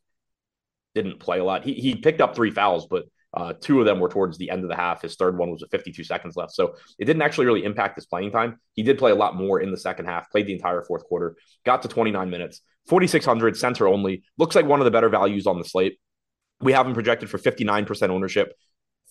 [0.95, 1.63] didn't play a lot.
[1.63, 4.63] He he picked up three fouls, but uh, two of them were towards the end
[4.63, 5.01] of the half.
[5.01, 6.53] His third one was with 52 seconds left.
[6.53, 8.59] So it didn't actually really impact his playing time.
[8.73, 11.35] He did play a lot more in the second half, played the entire fourth quarter,
[11.65, 14.23] got to 29 minutes, 4,600 center only.
[14.37, 15.99] Looks like one of the better values on the slate.
[16.61, 18.53] We have him projected for 59% ownership.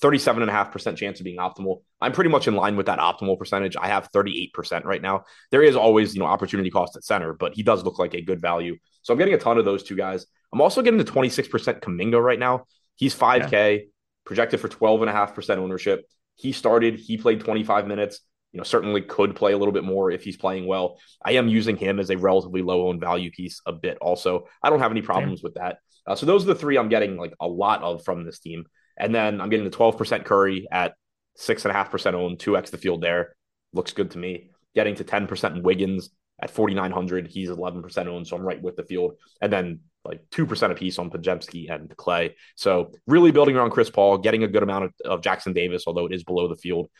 [0.02, 1.82] 37.5% chance of being optimal.
[2.00, 3.76] I'm pretty much in line with that optimal percentage.
[3.76, 5.24] I have 38% right now.
[5.50, 8.20] There is always, you know, opportunity cost at center, but he does look like a
[8.20, 8.76] good value.
[9.02, 10.26] So I'm getting a ton of those two guys.
[10.52, 12.64] I'm also getting the 26% Kuminga right now.
[12.96, 13.84] He's 5K, yeah.
[14.24, 16.04] projected for 12.5% ownership.
[16.36, 18.20] He started, he played 25 minutes.
[18.52, 20.98] You know, certainly could play a little bit more if he's playing well.
[21.24, 24.46] I am using him as a relatively low owned value piece a bit also.
[24.62, 25.78] I don't have any problems with that.
[26.06, 28.66] Uh, so those are the three I'm getting like a lot of from this team.
[28.96, 30.94] And then I'm getting the 12% Curry at
[31.38, 33.34] 6.5% owned, 2x the field there.
[33.72, 34.50] Looks good to me.
[34.74, 37.26] Getting to 10% in Wiggins at 4,900.
[37.26, 39.14] He's 11% owned, so I'm right with the field.
[39.40, 42.34] And then like 2% a piece on Podziemski and Klay.
[42.56, 46.06] So really building around Chris Paul, getting a good amount of, of Jackson Davis, although
[46.06, 46.90] it is below the field,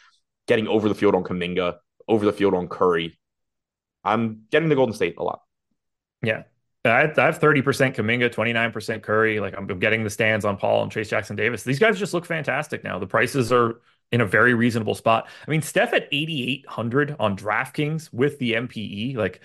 [0.47, 1.77] getting over the field on Kuminga,
[2.09, 3.19] over the field on Curry.
[4.03, 5.41] I'm getting the Golden State a lot.
[6.23, 6.45] Yeah.
[6.85, 9.41] I have 30% Kuminga, 29% Curry.
[9.41, 11.63] Like I'm getting the stands on Paul and Trayce Jackson Davis.
[11.63, 12.99] These guys just look fantastic now.
[12.99, 13.81] The prices are
[14.13, 15.29] in a very reasonable spot.
[15.47, 19.17] I mean, Steph at 8,800 on DraftKings with the MPE.
[19.17, 19.41] Like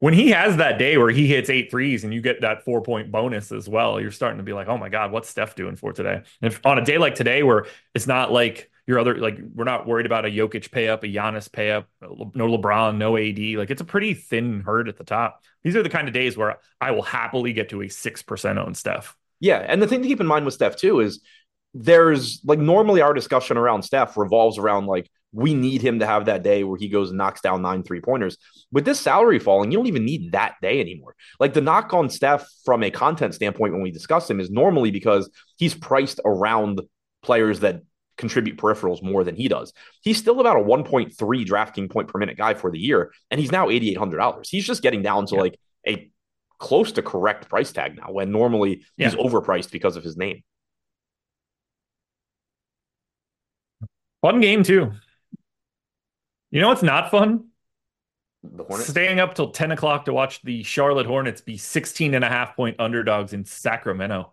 [0.00, 2.82] when he has that day where he hits eight threes and you get that four
[2.82, 5.76] point bonus as well, you're starting to be like, oh my God, what's Steph doing
[5.76, 6.22] for today?
[6.42, 9.64] And if on a day like today where it's not like your other like we're
[9.64, 13.58] not worried about a Jokic pay up, a Giannis pay up, no LeBron, no AD.
[13.58, 15.42] Like it's a pretty thin herd at the top.
[15.62, 18.58] These are the kind of days where I will happily get to a six percent
[18.58, 19.16] own Steph.
[19.40, 21.20] Yeah, and the thing to keep in mind with Steph too is
[21.72, 26.26] there's like normally our discussion around Steph revolves around like we need him to have
[26.26, 28.36] that day where he goes and knocks down nine three pointers.
[28.70, 31.16] With this salary falling, you don't even need that day anymore.
[31.40, 34.92] Like the knock on Steph from a content standpoint when we discuss him is normally
[34.92, 36.82] because he's priced around
[37.22, 37.82] players that
[38.16, 39.72] contribute peripherals more than he does.
[40.02, 43.52] He's still about a 1.3 drafting point per minute guy for the year, and he's
[43.52, 44.46] now $8,800.
[44.46, 45.40] He's just getting down to yeah.
[45.40, 46.10] like a
[46.58, 49.10] close to correct price tag now when normally yeah.
[49.10, 50.42] he's overpriced because of his name.
[54.22, 54.92] Fun game, too.
[56.50, 57.48] You know what's not fun?
[58.44, 58.88] The Hornets.
[58.88, 62.56] Staying up till 10 o'clock to watch the Charlotte Hornets be 16 and a half
[62.56, 64.32] point underdogs in Sacramento.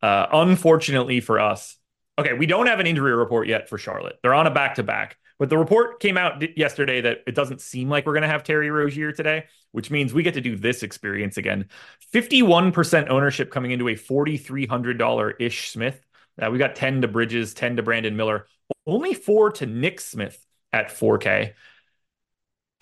[0.00, 1.77] Uh, unfortunately for us,
[2.18, 4.18] Okay, we don't have an injury report yet for Charlotte.
[4.22, 5.16] They're on a back to back.
[5.38, 8.42] But the report came out yesterday that it doesn't seem like we're going to have
[8.42, 11.66] Terry Rozier today, which means we get to do this experience again.
[12.12, 16.04] 51% ownership coming into a $4,300 Ish Smith.
[16.40, 18.46] Uh, we got 10 to Bridges, 10 to Brandon Miller,
[18.84, 21.52] only four to Nick Smith at 4K.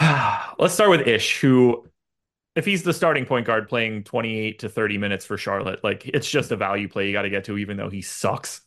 [0.59, 1.87] Let's start with Ish, who,
[2.55, 6.31] if he's the starting point guard playing 28 to 30 minutes for Charlotte, like it's
[6.31, 8.63] just a value play you got to get to, even though he sucks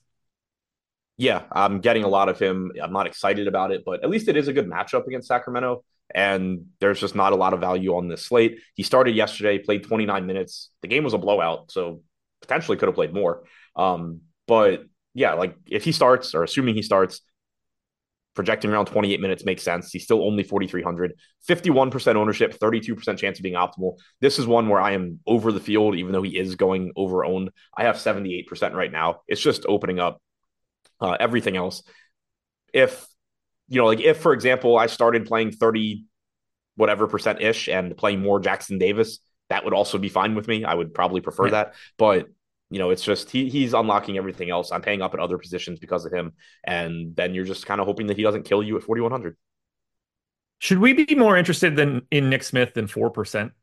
[1.20, 2.72] yeah, I'm getting a lot of him.
[2.82, 5.84] I'm not excited about it, but at least it is a good matchup against Sacramento.
[6.16, 8.60] And there's just not a lot of value on this slate.
[8.74, 10.70] He started yesterday, played 29 minutes.
[10.82, 12.04] The game was a blowout, so
[12.42, 13.44] potentially could have played more.
[13.76, 17.20] Um, but yeah, like if he starts, or assuming he starts,
[18.34, 19.92] projecting around 28 minutes makes sense.
[19.92, 21.16] He's still only 4,300,
[21.50, 23.98] 51% ownership, 32% chance of being optimal.
[24.22, 27.26] This is one where I am over the field, even though he is going over
[27.26, 27.50] owned.
[27.78, 29.20] I have 78% right now.
[29.28, 30.22] It's just opening up
[31.02, 31.84] uh, everything else.
[32.74, 33.08] If
[33.68, 36.06] you know, like if for example, I started playing thirty
[36.76, 39.20] whatever percent ish and playing more Jackson Davis,
[39.50, 40.64] that would also be fine with me.
[40.64, 41.52] I would probably prefer yeah.
[41.52, 42.28] that, but
[42.70, 44.72] you know, it's just he he's unlocking everything else.
[44.72, 46.34] I'm paying up at other positions because of him,
[46.64, 49.36] and then you're just kind of hoping that he doesn't kill you at 4100.
[50.60, 53.54] Should we be more interested than in Nick Smith than four percent?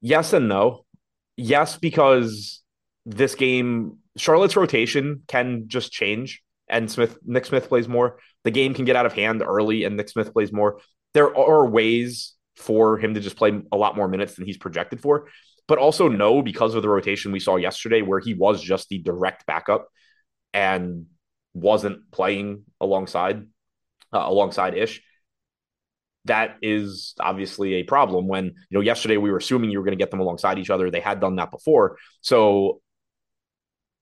[0.00, 0.84] Yes and no.
[1.36, 2.62] Yes, because
[3.06, 8.18] this game Charlotte's rotation can just change and Smith Nick Smith plays more.
[8.44, 10.80] The game can get out of hand early and Nick Smith plays more.
[11.14, 15.00] There are ways for him to just play a lot more minutes than he's projected
[15.00, 15.28] for.
[15.66, 18.98] But also no, because of the rotation we saw yesterday where he was just the
[18.98, 19.88] direct backup
[20.52, 21.06] and
[21.54, 23.46] wasn't playing alongside
[24.12, 25.02] uh, alongside Ish.
[26.26, 29.96] That is obviously a problem when, you know, yesterday we were assuming you were going
[29.96, 30.90] to get them alongside each other.
[30.90, 31.96] They had done that before.
[32.20, 32.82] So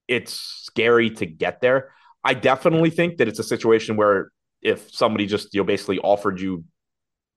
[0.08, 1.92] it's scary to get there.
[2.24, 6.40] I definitely think that it's a situation where if somebody just you know basically offered
[6.40, 6.64] you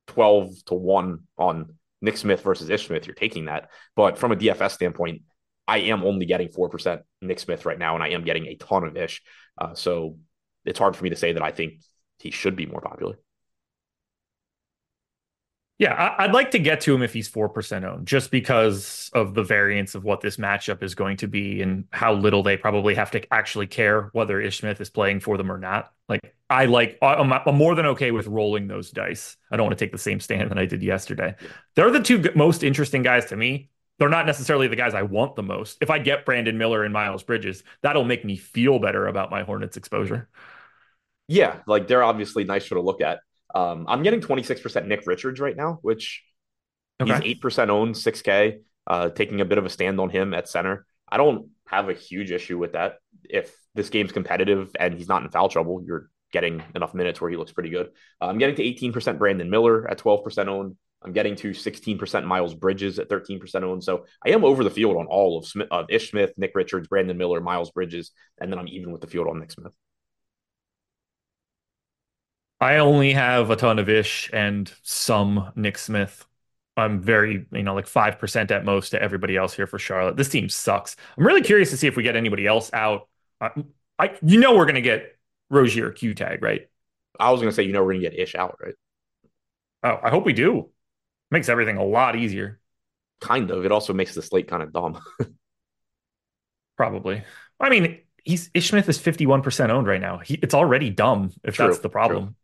[0.08, 3.70] 12 to 1 on Nick Smith versus Ish Smith, you're taking that.
[3.96, 5.22] But from a DFS standpoint,
[5.68, 8.84] I am only getting 4% Nick Smith right now, and I am getting a ton
[8.84, 9.22] of Ish.
[9.60, 10.18] Uh, so
[10.66, 11.82] it's hard for me to say that I think
[12.20, 13.18] he should be more popular.
[15.82, 19.34] Yeah, I, would like to get to him if he's 4% owned, just because of
[19.34, 22.94] the variance of what this matchup is going to be and how little they probably
[22.94, 25.92] have to actually care whether Ish Smith is playing for them or not.
[26.08, 29.38] Like, I like, I'm, I'm more than okay with rolling those dice.
[29.50, 31.34] I don't want to take the same stand that I did yesterday.
[31.74, 33.72] They're the two most interesting guys to me.
[33.98, 35.80] They're not necessarily the guys I want the most.
[35.82, 39.42] If I get Brandon Miller and Miles Bridges, that'll make me feel better about my
[39.42, 40.30] Hornets exposure.
[41.28, 43.22] Yeah, like they're obviously nicer to look at.
[43.54, 46.24] Um, I'm getting 26% Nick Richards right now, which
[47.02, 47.20] okay.
[47.22, 50.86] he's 8% owned, 6K, uh, taking a bit of a stand on him at center.
[51.10, 52.96] I don't have a huge issue with that.
[53.30, 57.30] If this game's competitive and he's not in foul trouble, you're getting enough minutes where
[57.30, 57.88] he looks pretty good.
[58.22, 60.78] Uh, I'm getting to 18% Brandon Miller at 12% owned.
[61.04, 63.84] I'm getting to 16% Miles Bridges at 13% owned.
[63.84, 66.88] So I am over the field on all of Smith, of Ish Smith, Nick Richards,
[66.88, 69.74] Brandon Miller, Miles Bridges, and then I'm even with the field on Nick Smith.
[72.62, 76.26] I only have a ton of Ish and some Nick Smith.
[76.78, 80.16] I'm very, you know, like 5% at most to everybody else here for Charlotte.
[80.16, 80.96] This team sucks.
[81.18, 83.10] I'm really curious to see if we get anybody else out.
[83.42, 83.50] I,
[83.98, 85.18] I you know, we're going to get
[85.50, 86.70] Rozier Q tag, right?
[87.20, 88.76] I was going to say, you know, we're going to get Ish out, right?
[89.84, 90.70] Oh, I hope we do.
[91.32, 92.60] Makes everything a lot easier.
[93.20, 93.66] Kind of.
[93.66, 95.00] It also makes the slate kind of dumb.
[96.78, 97.24] Probably.
[97.60, 100.20] I mean, he's Ish Smith is 51% owned right now.
[100.20, 102.26] He, it's already dumb if true, that's the problem.
[102.26, 102.36] True.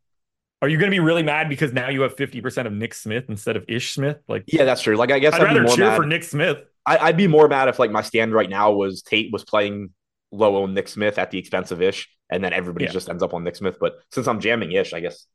[0.62, 3.26] Are you going to be really mad because now you have 50% of Nick Smith
[3.30, 4.18] instead of Ish Smith?
[4.28, 4.96] Like, yeah, that's true.
[4.96, 5.98] Like, I guess I'd, I'd rather cheer mad.
[5.98, 6.64] for Nick Smith.
[6.86, 9.92] I, would be more mad if like my stand right now was Tate was playing
[10.32, 12.92] low on Nick Smith at the expense of Ish, and then everybody yeah.
[12.92, 13.78] just ends up on Nick Smith.
[13.80, 15.26] But since I'm jamming Ish, I guess,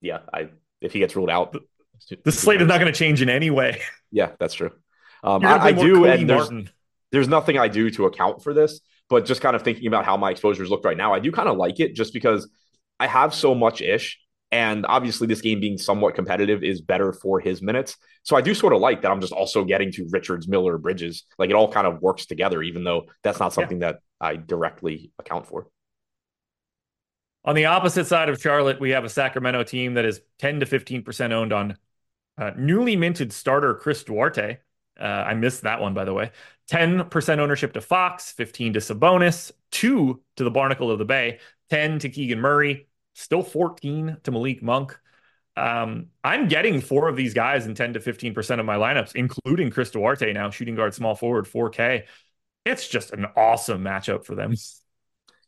[0.00, 0.50] yeah, I
[0.80, 1.60] if he gets ruled out, the,
[2.24, 3.80] the slate is not going to change in any way.
[4.12, 4.72] Yeah, that's true.
[5.22, 6.50] Um, I, I do, Cody and there's,
[7.12, 10.16] there's nothing I do to account for this, but just kind of thinking about how
[10.16, 12.50] my exposures look right now, I do kind of like it just because
[12.98, 14.18] I have so much Ish
[14.52, 17.96] and obviously, this game being somewhat competitive is better for his minutes.
[18.24, 21.24] So I do sort of like that I'm just also getting to Richards, Miller, Bridges.
[21.38, 23.92] Like it all kind of works together, even though that's not something yeah.
[23.92, 25.68] that I directly account for.
[27.44, 30.66] On the opposite side of Charlotte, we have a Sacramento team that is 10 to
[30.66, 31.76] 15% owned on
[32.36, 34.58] uh, newly minted starter Chris Duarte.
[35.00, 36.32] Uh, I missed that one, by the way.
[36.70, 41.38] 10% ownership to Fox, 15 to Sabonis, 2 to the Barnacle of the Bay,
[41.70, 44.98] 10 to Keegan Murray, still 14 to Malik Monk.
[45.56, 49.70] Um, I'm getting four of these guys in 10 to 15% of my lineups, including
[49.70, 52.04] Chris Duarte now, shooting guard, small forward, 4K.
[52.64, 54.54] It's just an awesome matchup for them.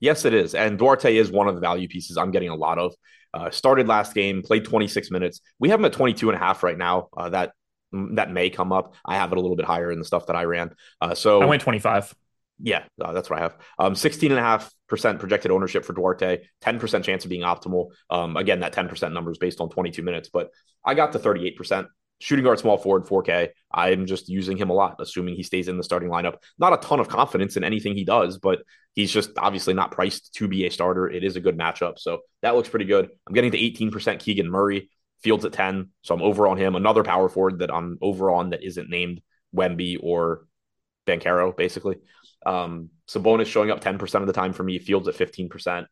[0.01, 0.57] Yes, it is.
[0.57, 2.93] And Duarte is one of the value pieces I'm getting a lot of.
[3.33, 5.41] Uh, started last game, played 26 minutes.
[5.61, 7.07] We have him at 22 and a half right now.
[7.17, 7.53] Uh, that
[7.93, 8.95] that may come up.
[9.07, 10.75] I have it a little bit higher in the stuff that I ran.
[11.01, 12.15] Uh, so I went 25.
[12.65, 13.57] Yeah, uh, that's what I have.
[13.79, 17.89] Um, 16.5% projected ownership for Duarte, 10% chance of being optimal.
[18.09, 20.51] Um, again, that 10% number is based on 22 minutes, but
[20.85, 21.89] I got to 38%.
[22.21, 23.49] Shooting guard, small forward, 4K.
[23.75, 26.37] I'm just using him a lot, assuming he stays in the starting lineup.
[26.57, 28.63] Not a ton of confidence in anything he does, but
[28.95, 31.11] he's just obviously not priced to be a starter.
[31.11, 31.99] It is a good matchup.
[31.99, 33.09] So that looks pretty good.
[33.27, 34.89] I'm getting to 18% Keegan Murray,
[35.25, 35.89] Fields at 10.
[36.03, 36.77] So I'm over on him.
[36.77, 39.21] Another power forward that I'm over on that isn't named
[39.53, 40.47] Wemby or
[41.09, 41.97] Banchero, basically.
[42.45, 45.87] Um, Sabonis showing up 10% of the time for me, Fields at 15%.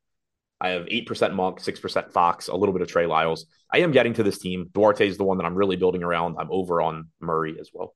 [0.60, 3.46] I have 8% Monk, 6% Fox, a little bit of Trey Lyles.
[3.72, 4.68] I am getting to this team.
[4.74, 6.36] Duarte is the one that I'm really building around.
[6.38, 7.94] I'm over on Murray as well.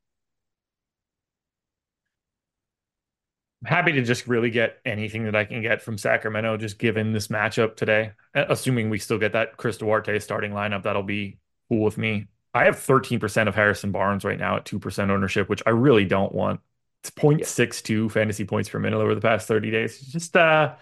[3.62, 7.12] I'm happy to just really get anything that I can get from Sacramento, just given
[7.12, 8.12] this matchup today.
[8.34, 11.38] Assuming we still get that Chris Duarte starting lineup, that'll be
[11.68, 12.26] cool with me.
[12.52, 16.32] I have 13% of Harrison Barnes right now at 2% ownership, which I really don't
[16.32, 16.60] want.
[17.04, 20.00] It's 0.62 fantasy points per minute over the past 30 days.
[20.00, 20.74] Just uh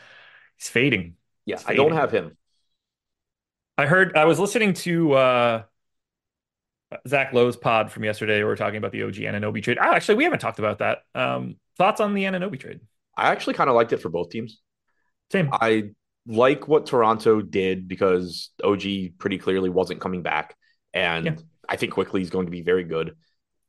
[0.56, 1.16] he's fading.
[1.44, 1.72] Yeah, fading.
[1.72, 2.36] I don't have him.
[3.76, 5.62] I heard I was listening to uh
[7.08, 8.38] Zach Lowe's pod from yesterday.
[8.38, 9.78] We were talking about the OG Anunoby trade.
[9.80, 10.98] Oh, actually, we haven't talked about that.
[11.14, 12.80] Um, thoughts on the Anunoby trade?
[13.16, 14.60] I actually kind of liked it for both teams.
[15.30, 15.48] Same.
[15.52, 15.90] I
[16.26, 18.82] like what Toronto did because OG
[19.18, 20.54] pretty clearly wasn't coming back,
[20.92, 21.34] and yeah.
[21.68, 23.16] I think Quickley is going to be very good.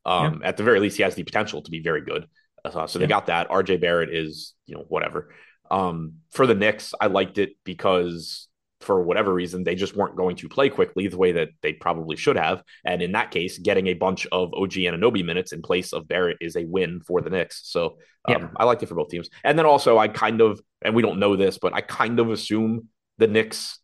[0.04, 0.48] Um, yeah.
[0.48, 2.26] At the very least, he has the potential to be very good.
[2.70, 3.50] So they got that.
[3.50, 5.34] RJ Barrett is, you know, whatever.
[5.70, 8.48] Um, for the Knicks, I liked it because
[8.80, 12.16] for whatever reason, they just weren't going to play Quickley the way that they probably
[12.16, 12.62] should have.
[12.84, 16.38] And in that case, getting a bunch of OG Anunoby minutes in place of Barrett
[16.40, 17.62] is a win for the Knicks.
[17.64, 17.96] So
[18.26, 18.48] um, yeah.
[18.56, 19.28] I liked it for both teams.
[19.42, 22.30] And then also, I kind of, and we don't know this, but I kind of
[22.30, 22.88] assume
[23.18, 23.78] the Knicks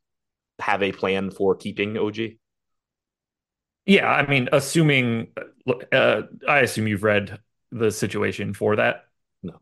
[0.58, 2.18] have a plan for keeping OG.
[3.86, 5.28] Yeah, I mean, assuming,
[5.92, 7.40] uh, I assume you've read
[7.70, 9.04] the situation for that?
[9.42, 9.60] No.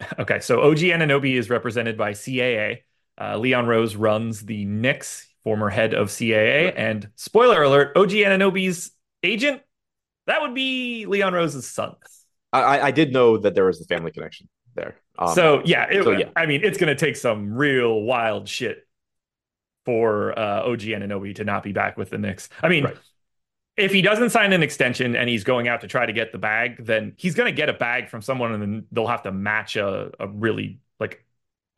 [0.18, 2.82] Okay, so OG Anunoby is represented by CAA.
[3.20, 6.72] Uh, Leon Rose runs the Knicks, former head of CAA.
[6.74, 9.62] And spoiler alert, OG Anunoby's agent,
[10.26, 11.94] that would be Leon Rose's son.
[12.52, 14.96] I, I did know that there was the family connection there.
[15.18, 18.48] Um, so yeah, it, so, yeah, I mean, it's going to take some real wild
[18.48, 18.86] shit
[19.84, 22.48] for uh, OG Anunoby to not be back with the Knicks.
[22.62, 22.96] I mean, right.
[23.80, 26.38] If he doesn't sign an extension and he's going out to try to get the
[26.38, 29.32] bag, then he's going to get a bag from someone, and then they'll have to
[29.32, 31.24] match a, a really like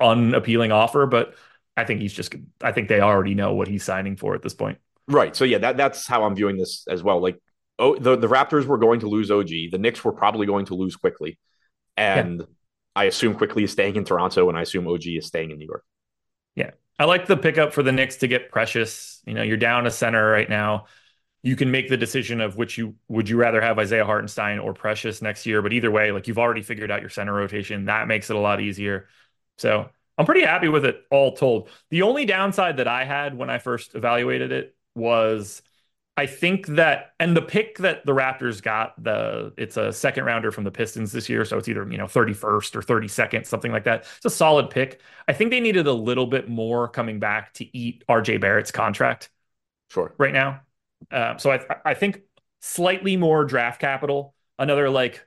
[0.01, 1.07] unappealing offer.
[1.07, 1.35] But
[1.77, 2.35] I think he's just.
[2.61, 4.79] I think they already know what he's signing for at this point.
[5.09, 5.35] Right.
[5.35, 7.21] So yeah, that that's how I'm viewing this as well.
[7.21, 7.41] Like,
[7.79, 9.49] oh, the the Raptors were going to lose OG.
[9.71, 11.39] The Knicks were probably going to lose Quickley.
[11.97, 12.47] and yeah.
[12.95, 15.67] I assume Quickley is staying in Toronto, and I assume OG is staying in New
[15.67, 15.85] York.
[16.55, 19.23] Yeah, I like the pickup for the Knicks to get Precious.
[19.27, 20.87] You know, you're down a center right now.
[21.43, 24.73] You can make the decision of which you would you rather have Isaiah Hartenstein or
[24.75, 25.61] Precious next year.
[25.61, 27.87] But either way, like you've already figured out your center rotation.
[27.87, 29.09] That makes it a lot easier.
[29.59, 31.69] So I'm pretty happy with it all told.
[31.91, 35.63] The only downside that I had when I first evaluated it was
[36.17, 40.51] I think that and the pick that the Raptors got, the it's a second rounder
[40.51, 43.85] from the Pistons this year, so it's either, you know, 31st or 32nd, something like
[43.85, 44.07] that.
[44.19, 45.01] It's a solid pick.
[45.27, 49.31] I think they needed a little bit more coming back to eat RJ Barrett's contract.
[49.91, 50.15] Sure.
[50.19, 50.61] Right now.
[51.11, 52.21] Uh, so I I think
[52.61, 55.27] slightly more draft capital, another like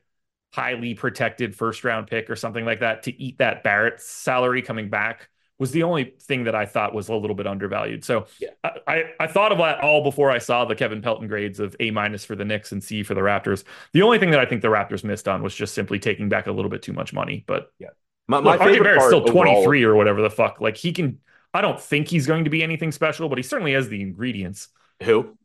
[0.53, 4.89] highly protected first round pick or something like that to eat that Barrett salary coming
[4.89, 8.03] back was the only thing that I thought was a little bit undervalued.
[8.03, 8.49] So yeah.
[8.87, 11.91] I, I thought of that all before I saw the Kevin Pelton grades of A
[11.91, 13.63] minus for the Knicks and C for the Raptors.
[13.93, 16.47] The only thing that I think the Raptors missed on was just simply taking back
[16.47, 17.45] a little bit too much money.
[17.47, 17.89] But yeah,
[18.27, 20.59] my, my look, RJ Barrett's still 23 overall, or whatever the fuck.
[20.59, 21.19] Like he can,
[21.53, 24.69] I don't think he's going to be anything special, but he certainly has the ingredients.
[25.03, 25.37] Who?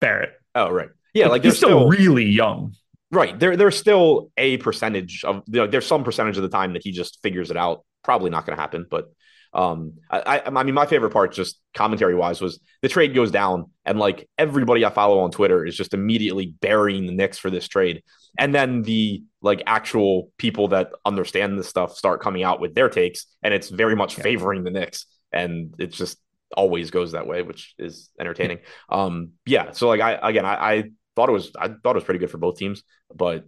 [0.00, 0.32] Barrett.
[0.54, 0.88] Oh, right.
[1.14, 2.74] Yeah, like, like he's still, still really young.
[3.10, 3.38] Right.
[3.38, 6.82] There, there's still a percentage of, you know, there's some percentage of the time that
[6.82, 7.84] he just figures it out.
[8.02, 9.12] Probably not going to happen, but
[9.52, 13.30] um, I, I, I mean, my favorite part, just commentary wise, was the trade goes
[13.30, 17.50] down, and like everybody I follow on Twitter is just immediately burying the Knicks for
[17.50, 18.02] this trade,
[18.38, 22.88] and then the like actual people that understand this stuff start coming out with their
[22.88, 24.22] takes, and it's very much yeah.
[24.22, 26.18] favoring the Knicks, and it's just
[26.56, 28.58] always goes that way, which is entertaining.
[28.88, 30.84] Um, yeah, so like I again, I, I
[31.16, 32.82] thought it was I thought it was pretty good for both teams,
[33.14, 33.46] but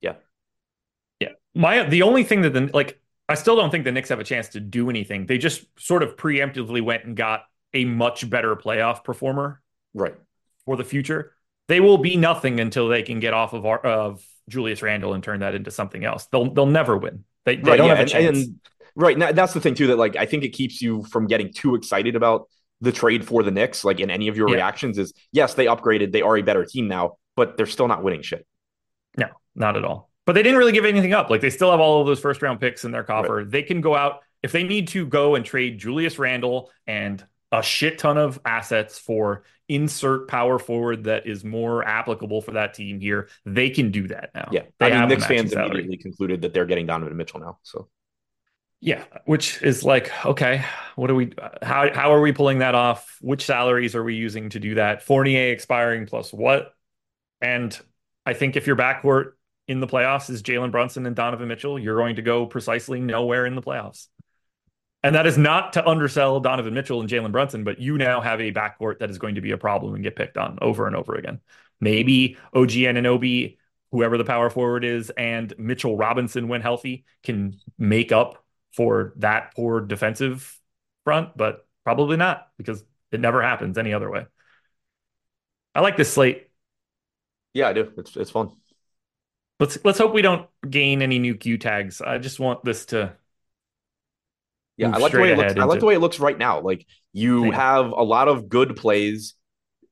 [0.00, 0.14] yeah,
[1.18, 1.30] yeah.
[1.54, 4.24] My the only thing that the like I still don't think the Knicks have a
[4.24, 5.26] chance to do anything.
[5.26, 9.62] They just sort of preemptively went and got a much better playoff performer,
[9.94, 10.14] right,
[10.64, 11.34] for the future.
[11.68, 15.22] They will be nothing until they can get off of our, of Julius Randle and
[15.22, 16.26] turn that into something else.
[16.32, 17.24] They'll they'll never win.
[17.44, 18.26] They, they right, don't yeah, have a chance.
[18.26, 18.60] And, and,
[19.00, 19.88] right now, that's the thing too.
[19.88, 22.48] That like I think it keeps you from getting too excited about
[22.80, 23.84] the trade for the Knicks.
[23.84, 24.56] Like in any of your yeah.
[24.56, 26.12] reactions, is yes, they upgraded.
[26.12, 28.46] They are a better team now, but they're still not winning shit.
[29.16, 30.10] No, not at all.
[30.26, 31.30] But they didn't really give anything up.
[31.30, 33.36] Like they still have all of those first round picks in their coffer.
[33.36, 33.50] Right.
[33.50, 37.62] They can go out if they need to go and trade Julius Randle and a
[37.62, 43.00] shit ton of assets for insert power forward that is more applicable for that team
[43.00, 43.28] here.
[43.44, 44.48] They can do that now.
[44.52, 45.70] Yeah, they I mean, Knicks fans salary.
[45.70, 47.58] immediately concluded that they're getting Donovan Mitchell now.
[47.62, 47.88] So
[48.80, 50.64] yeah, which is like, okay,
[50.96, 53.18] what are we how how are we pulling that off?
[53.20, 55.02] Which salaries are we using to do that?
[55.02, 56.74] Fournier expiring plus what?
[57.42, 57.78] And
[58.24, 59.32] I think if your backcourt
[59.68, 63.46] in the playoffs is Jalen Brunson and Donovan Mitchell, you're going to go precisely nowhere
[63.46, 64.08] in the playoffs.
[65.02, 68.40] And that is not to undersell Donovan Mitchell and Jalen Brunson, but you now have
[68.40, 70.96] a backcourt that is going to be a problem and get picked on over and
[70.96, 71.40] over again.
[71.80, 73.56] Maybe OG Anunoby,
[73.92, 78.39] whoever the power forward is, and Mitchell Robinson, when healthy, can make up
[78.72, 80.58] for that poor defensive
[81.04, 84.26] front, but probably not because it never happens any other way.
[85.74, 86.48] I like this slate.
[87.54, 87.92] Yeah, I do.
[87.96, 88.50] It's it's fun.
[89.58, 92.00] Let's let's hope we don't gain any new Q tags.
[92.00, 93.16] I just want this to.
[94.76, 95.52] Yeah, I like the way it looks.
[95.52, 95.62] Into...
[95.62, 96.60] I like the way it looks right now.
[96.60, 99.34] Like you have a lot of good plays.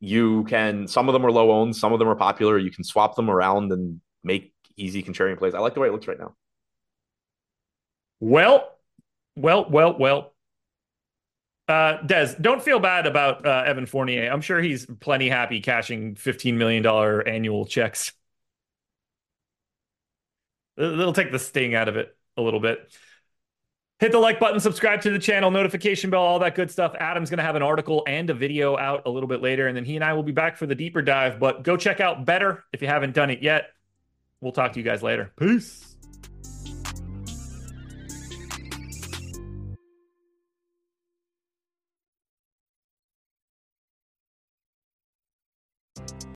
[0.00, 2.56] You can some of them are low owned, some of them are popular.
[2.56, 5.54] You can swap them around and make easy contrarian plays.
[5.54, 6.34] I like the way it looks right now.
[8.20, 8.76] Well,
[9.36, 10.32] well, well, well.
[11.68, 14.30] Uh, Des, don't feel bad about uh, Evan Fournier.
[14.30, 16.86] I'm sure he's plenty happy cashing $15 million
[17.26, 18.12] annual checks.
[20.78, 22.90] It'll take the sting out of it a little bit.
[23.98, 26.94] Hit the like button, subscribe to the channel, notification bell, all that good stuff.
[26.98, 29.76] Adam's going to have an article and a video out a little bit later, and
[29.76, 31.40] then he and I will be back for the deeper dive.
[31.40, 33.70] But go check out Betr if you haven't done it yet.
[34.40, 35.32] We'll talk to you guys later.
[35.36, 35.97] Peace.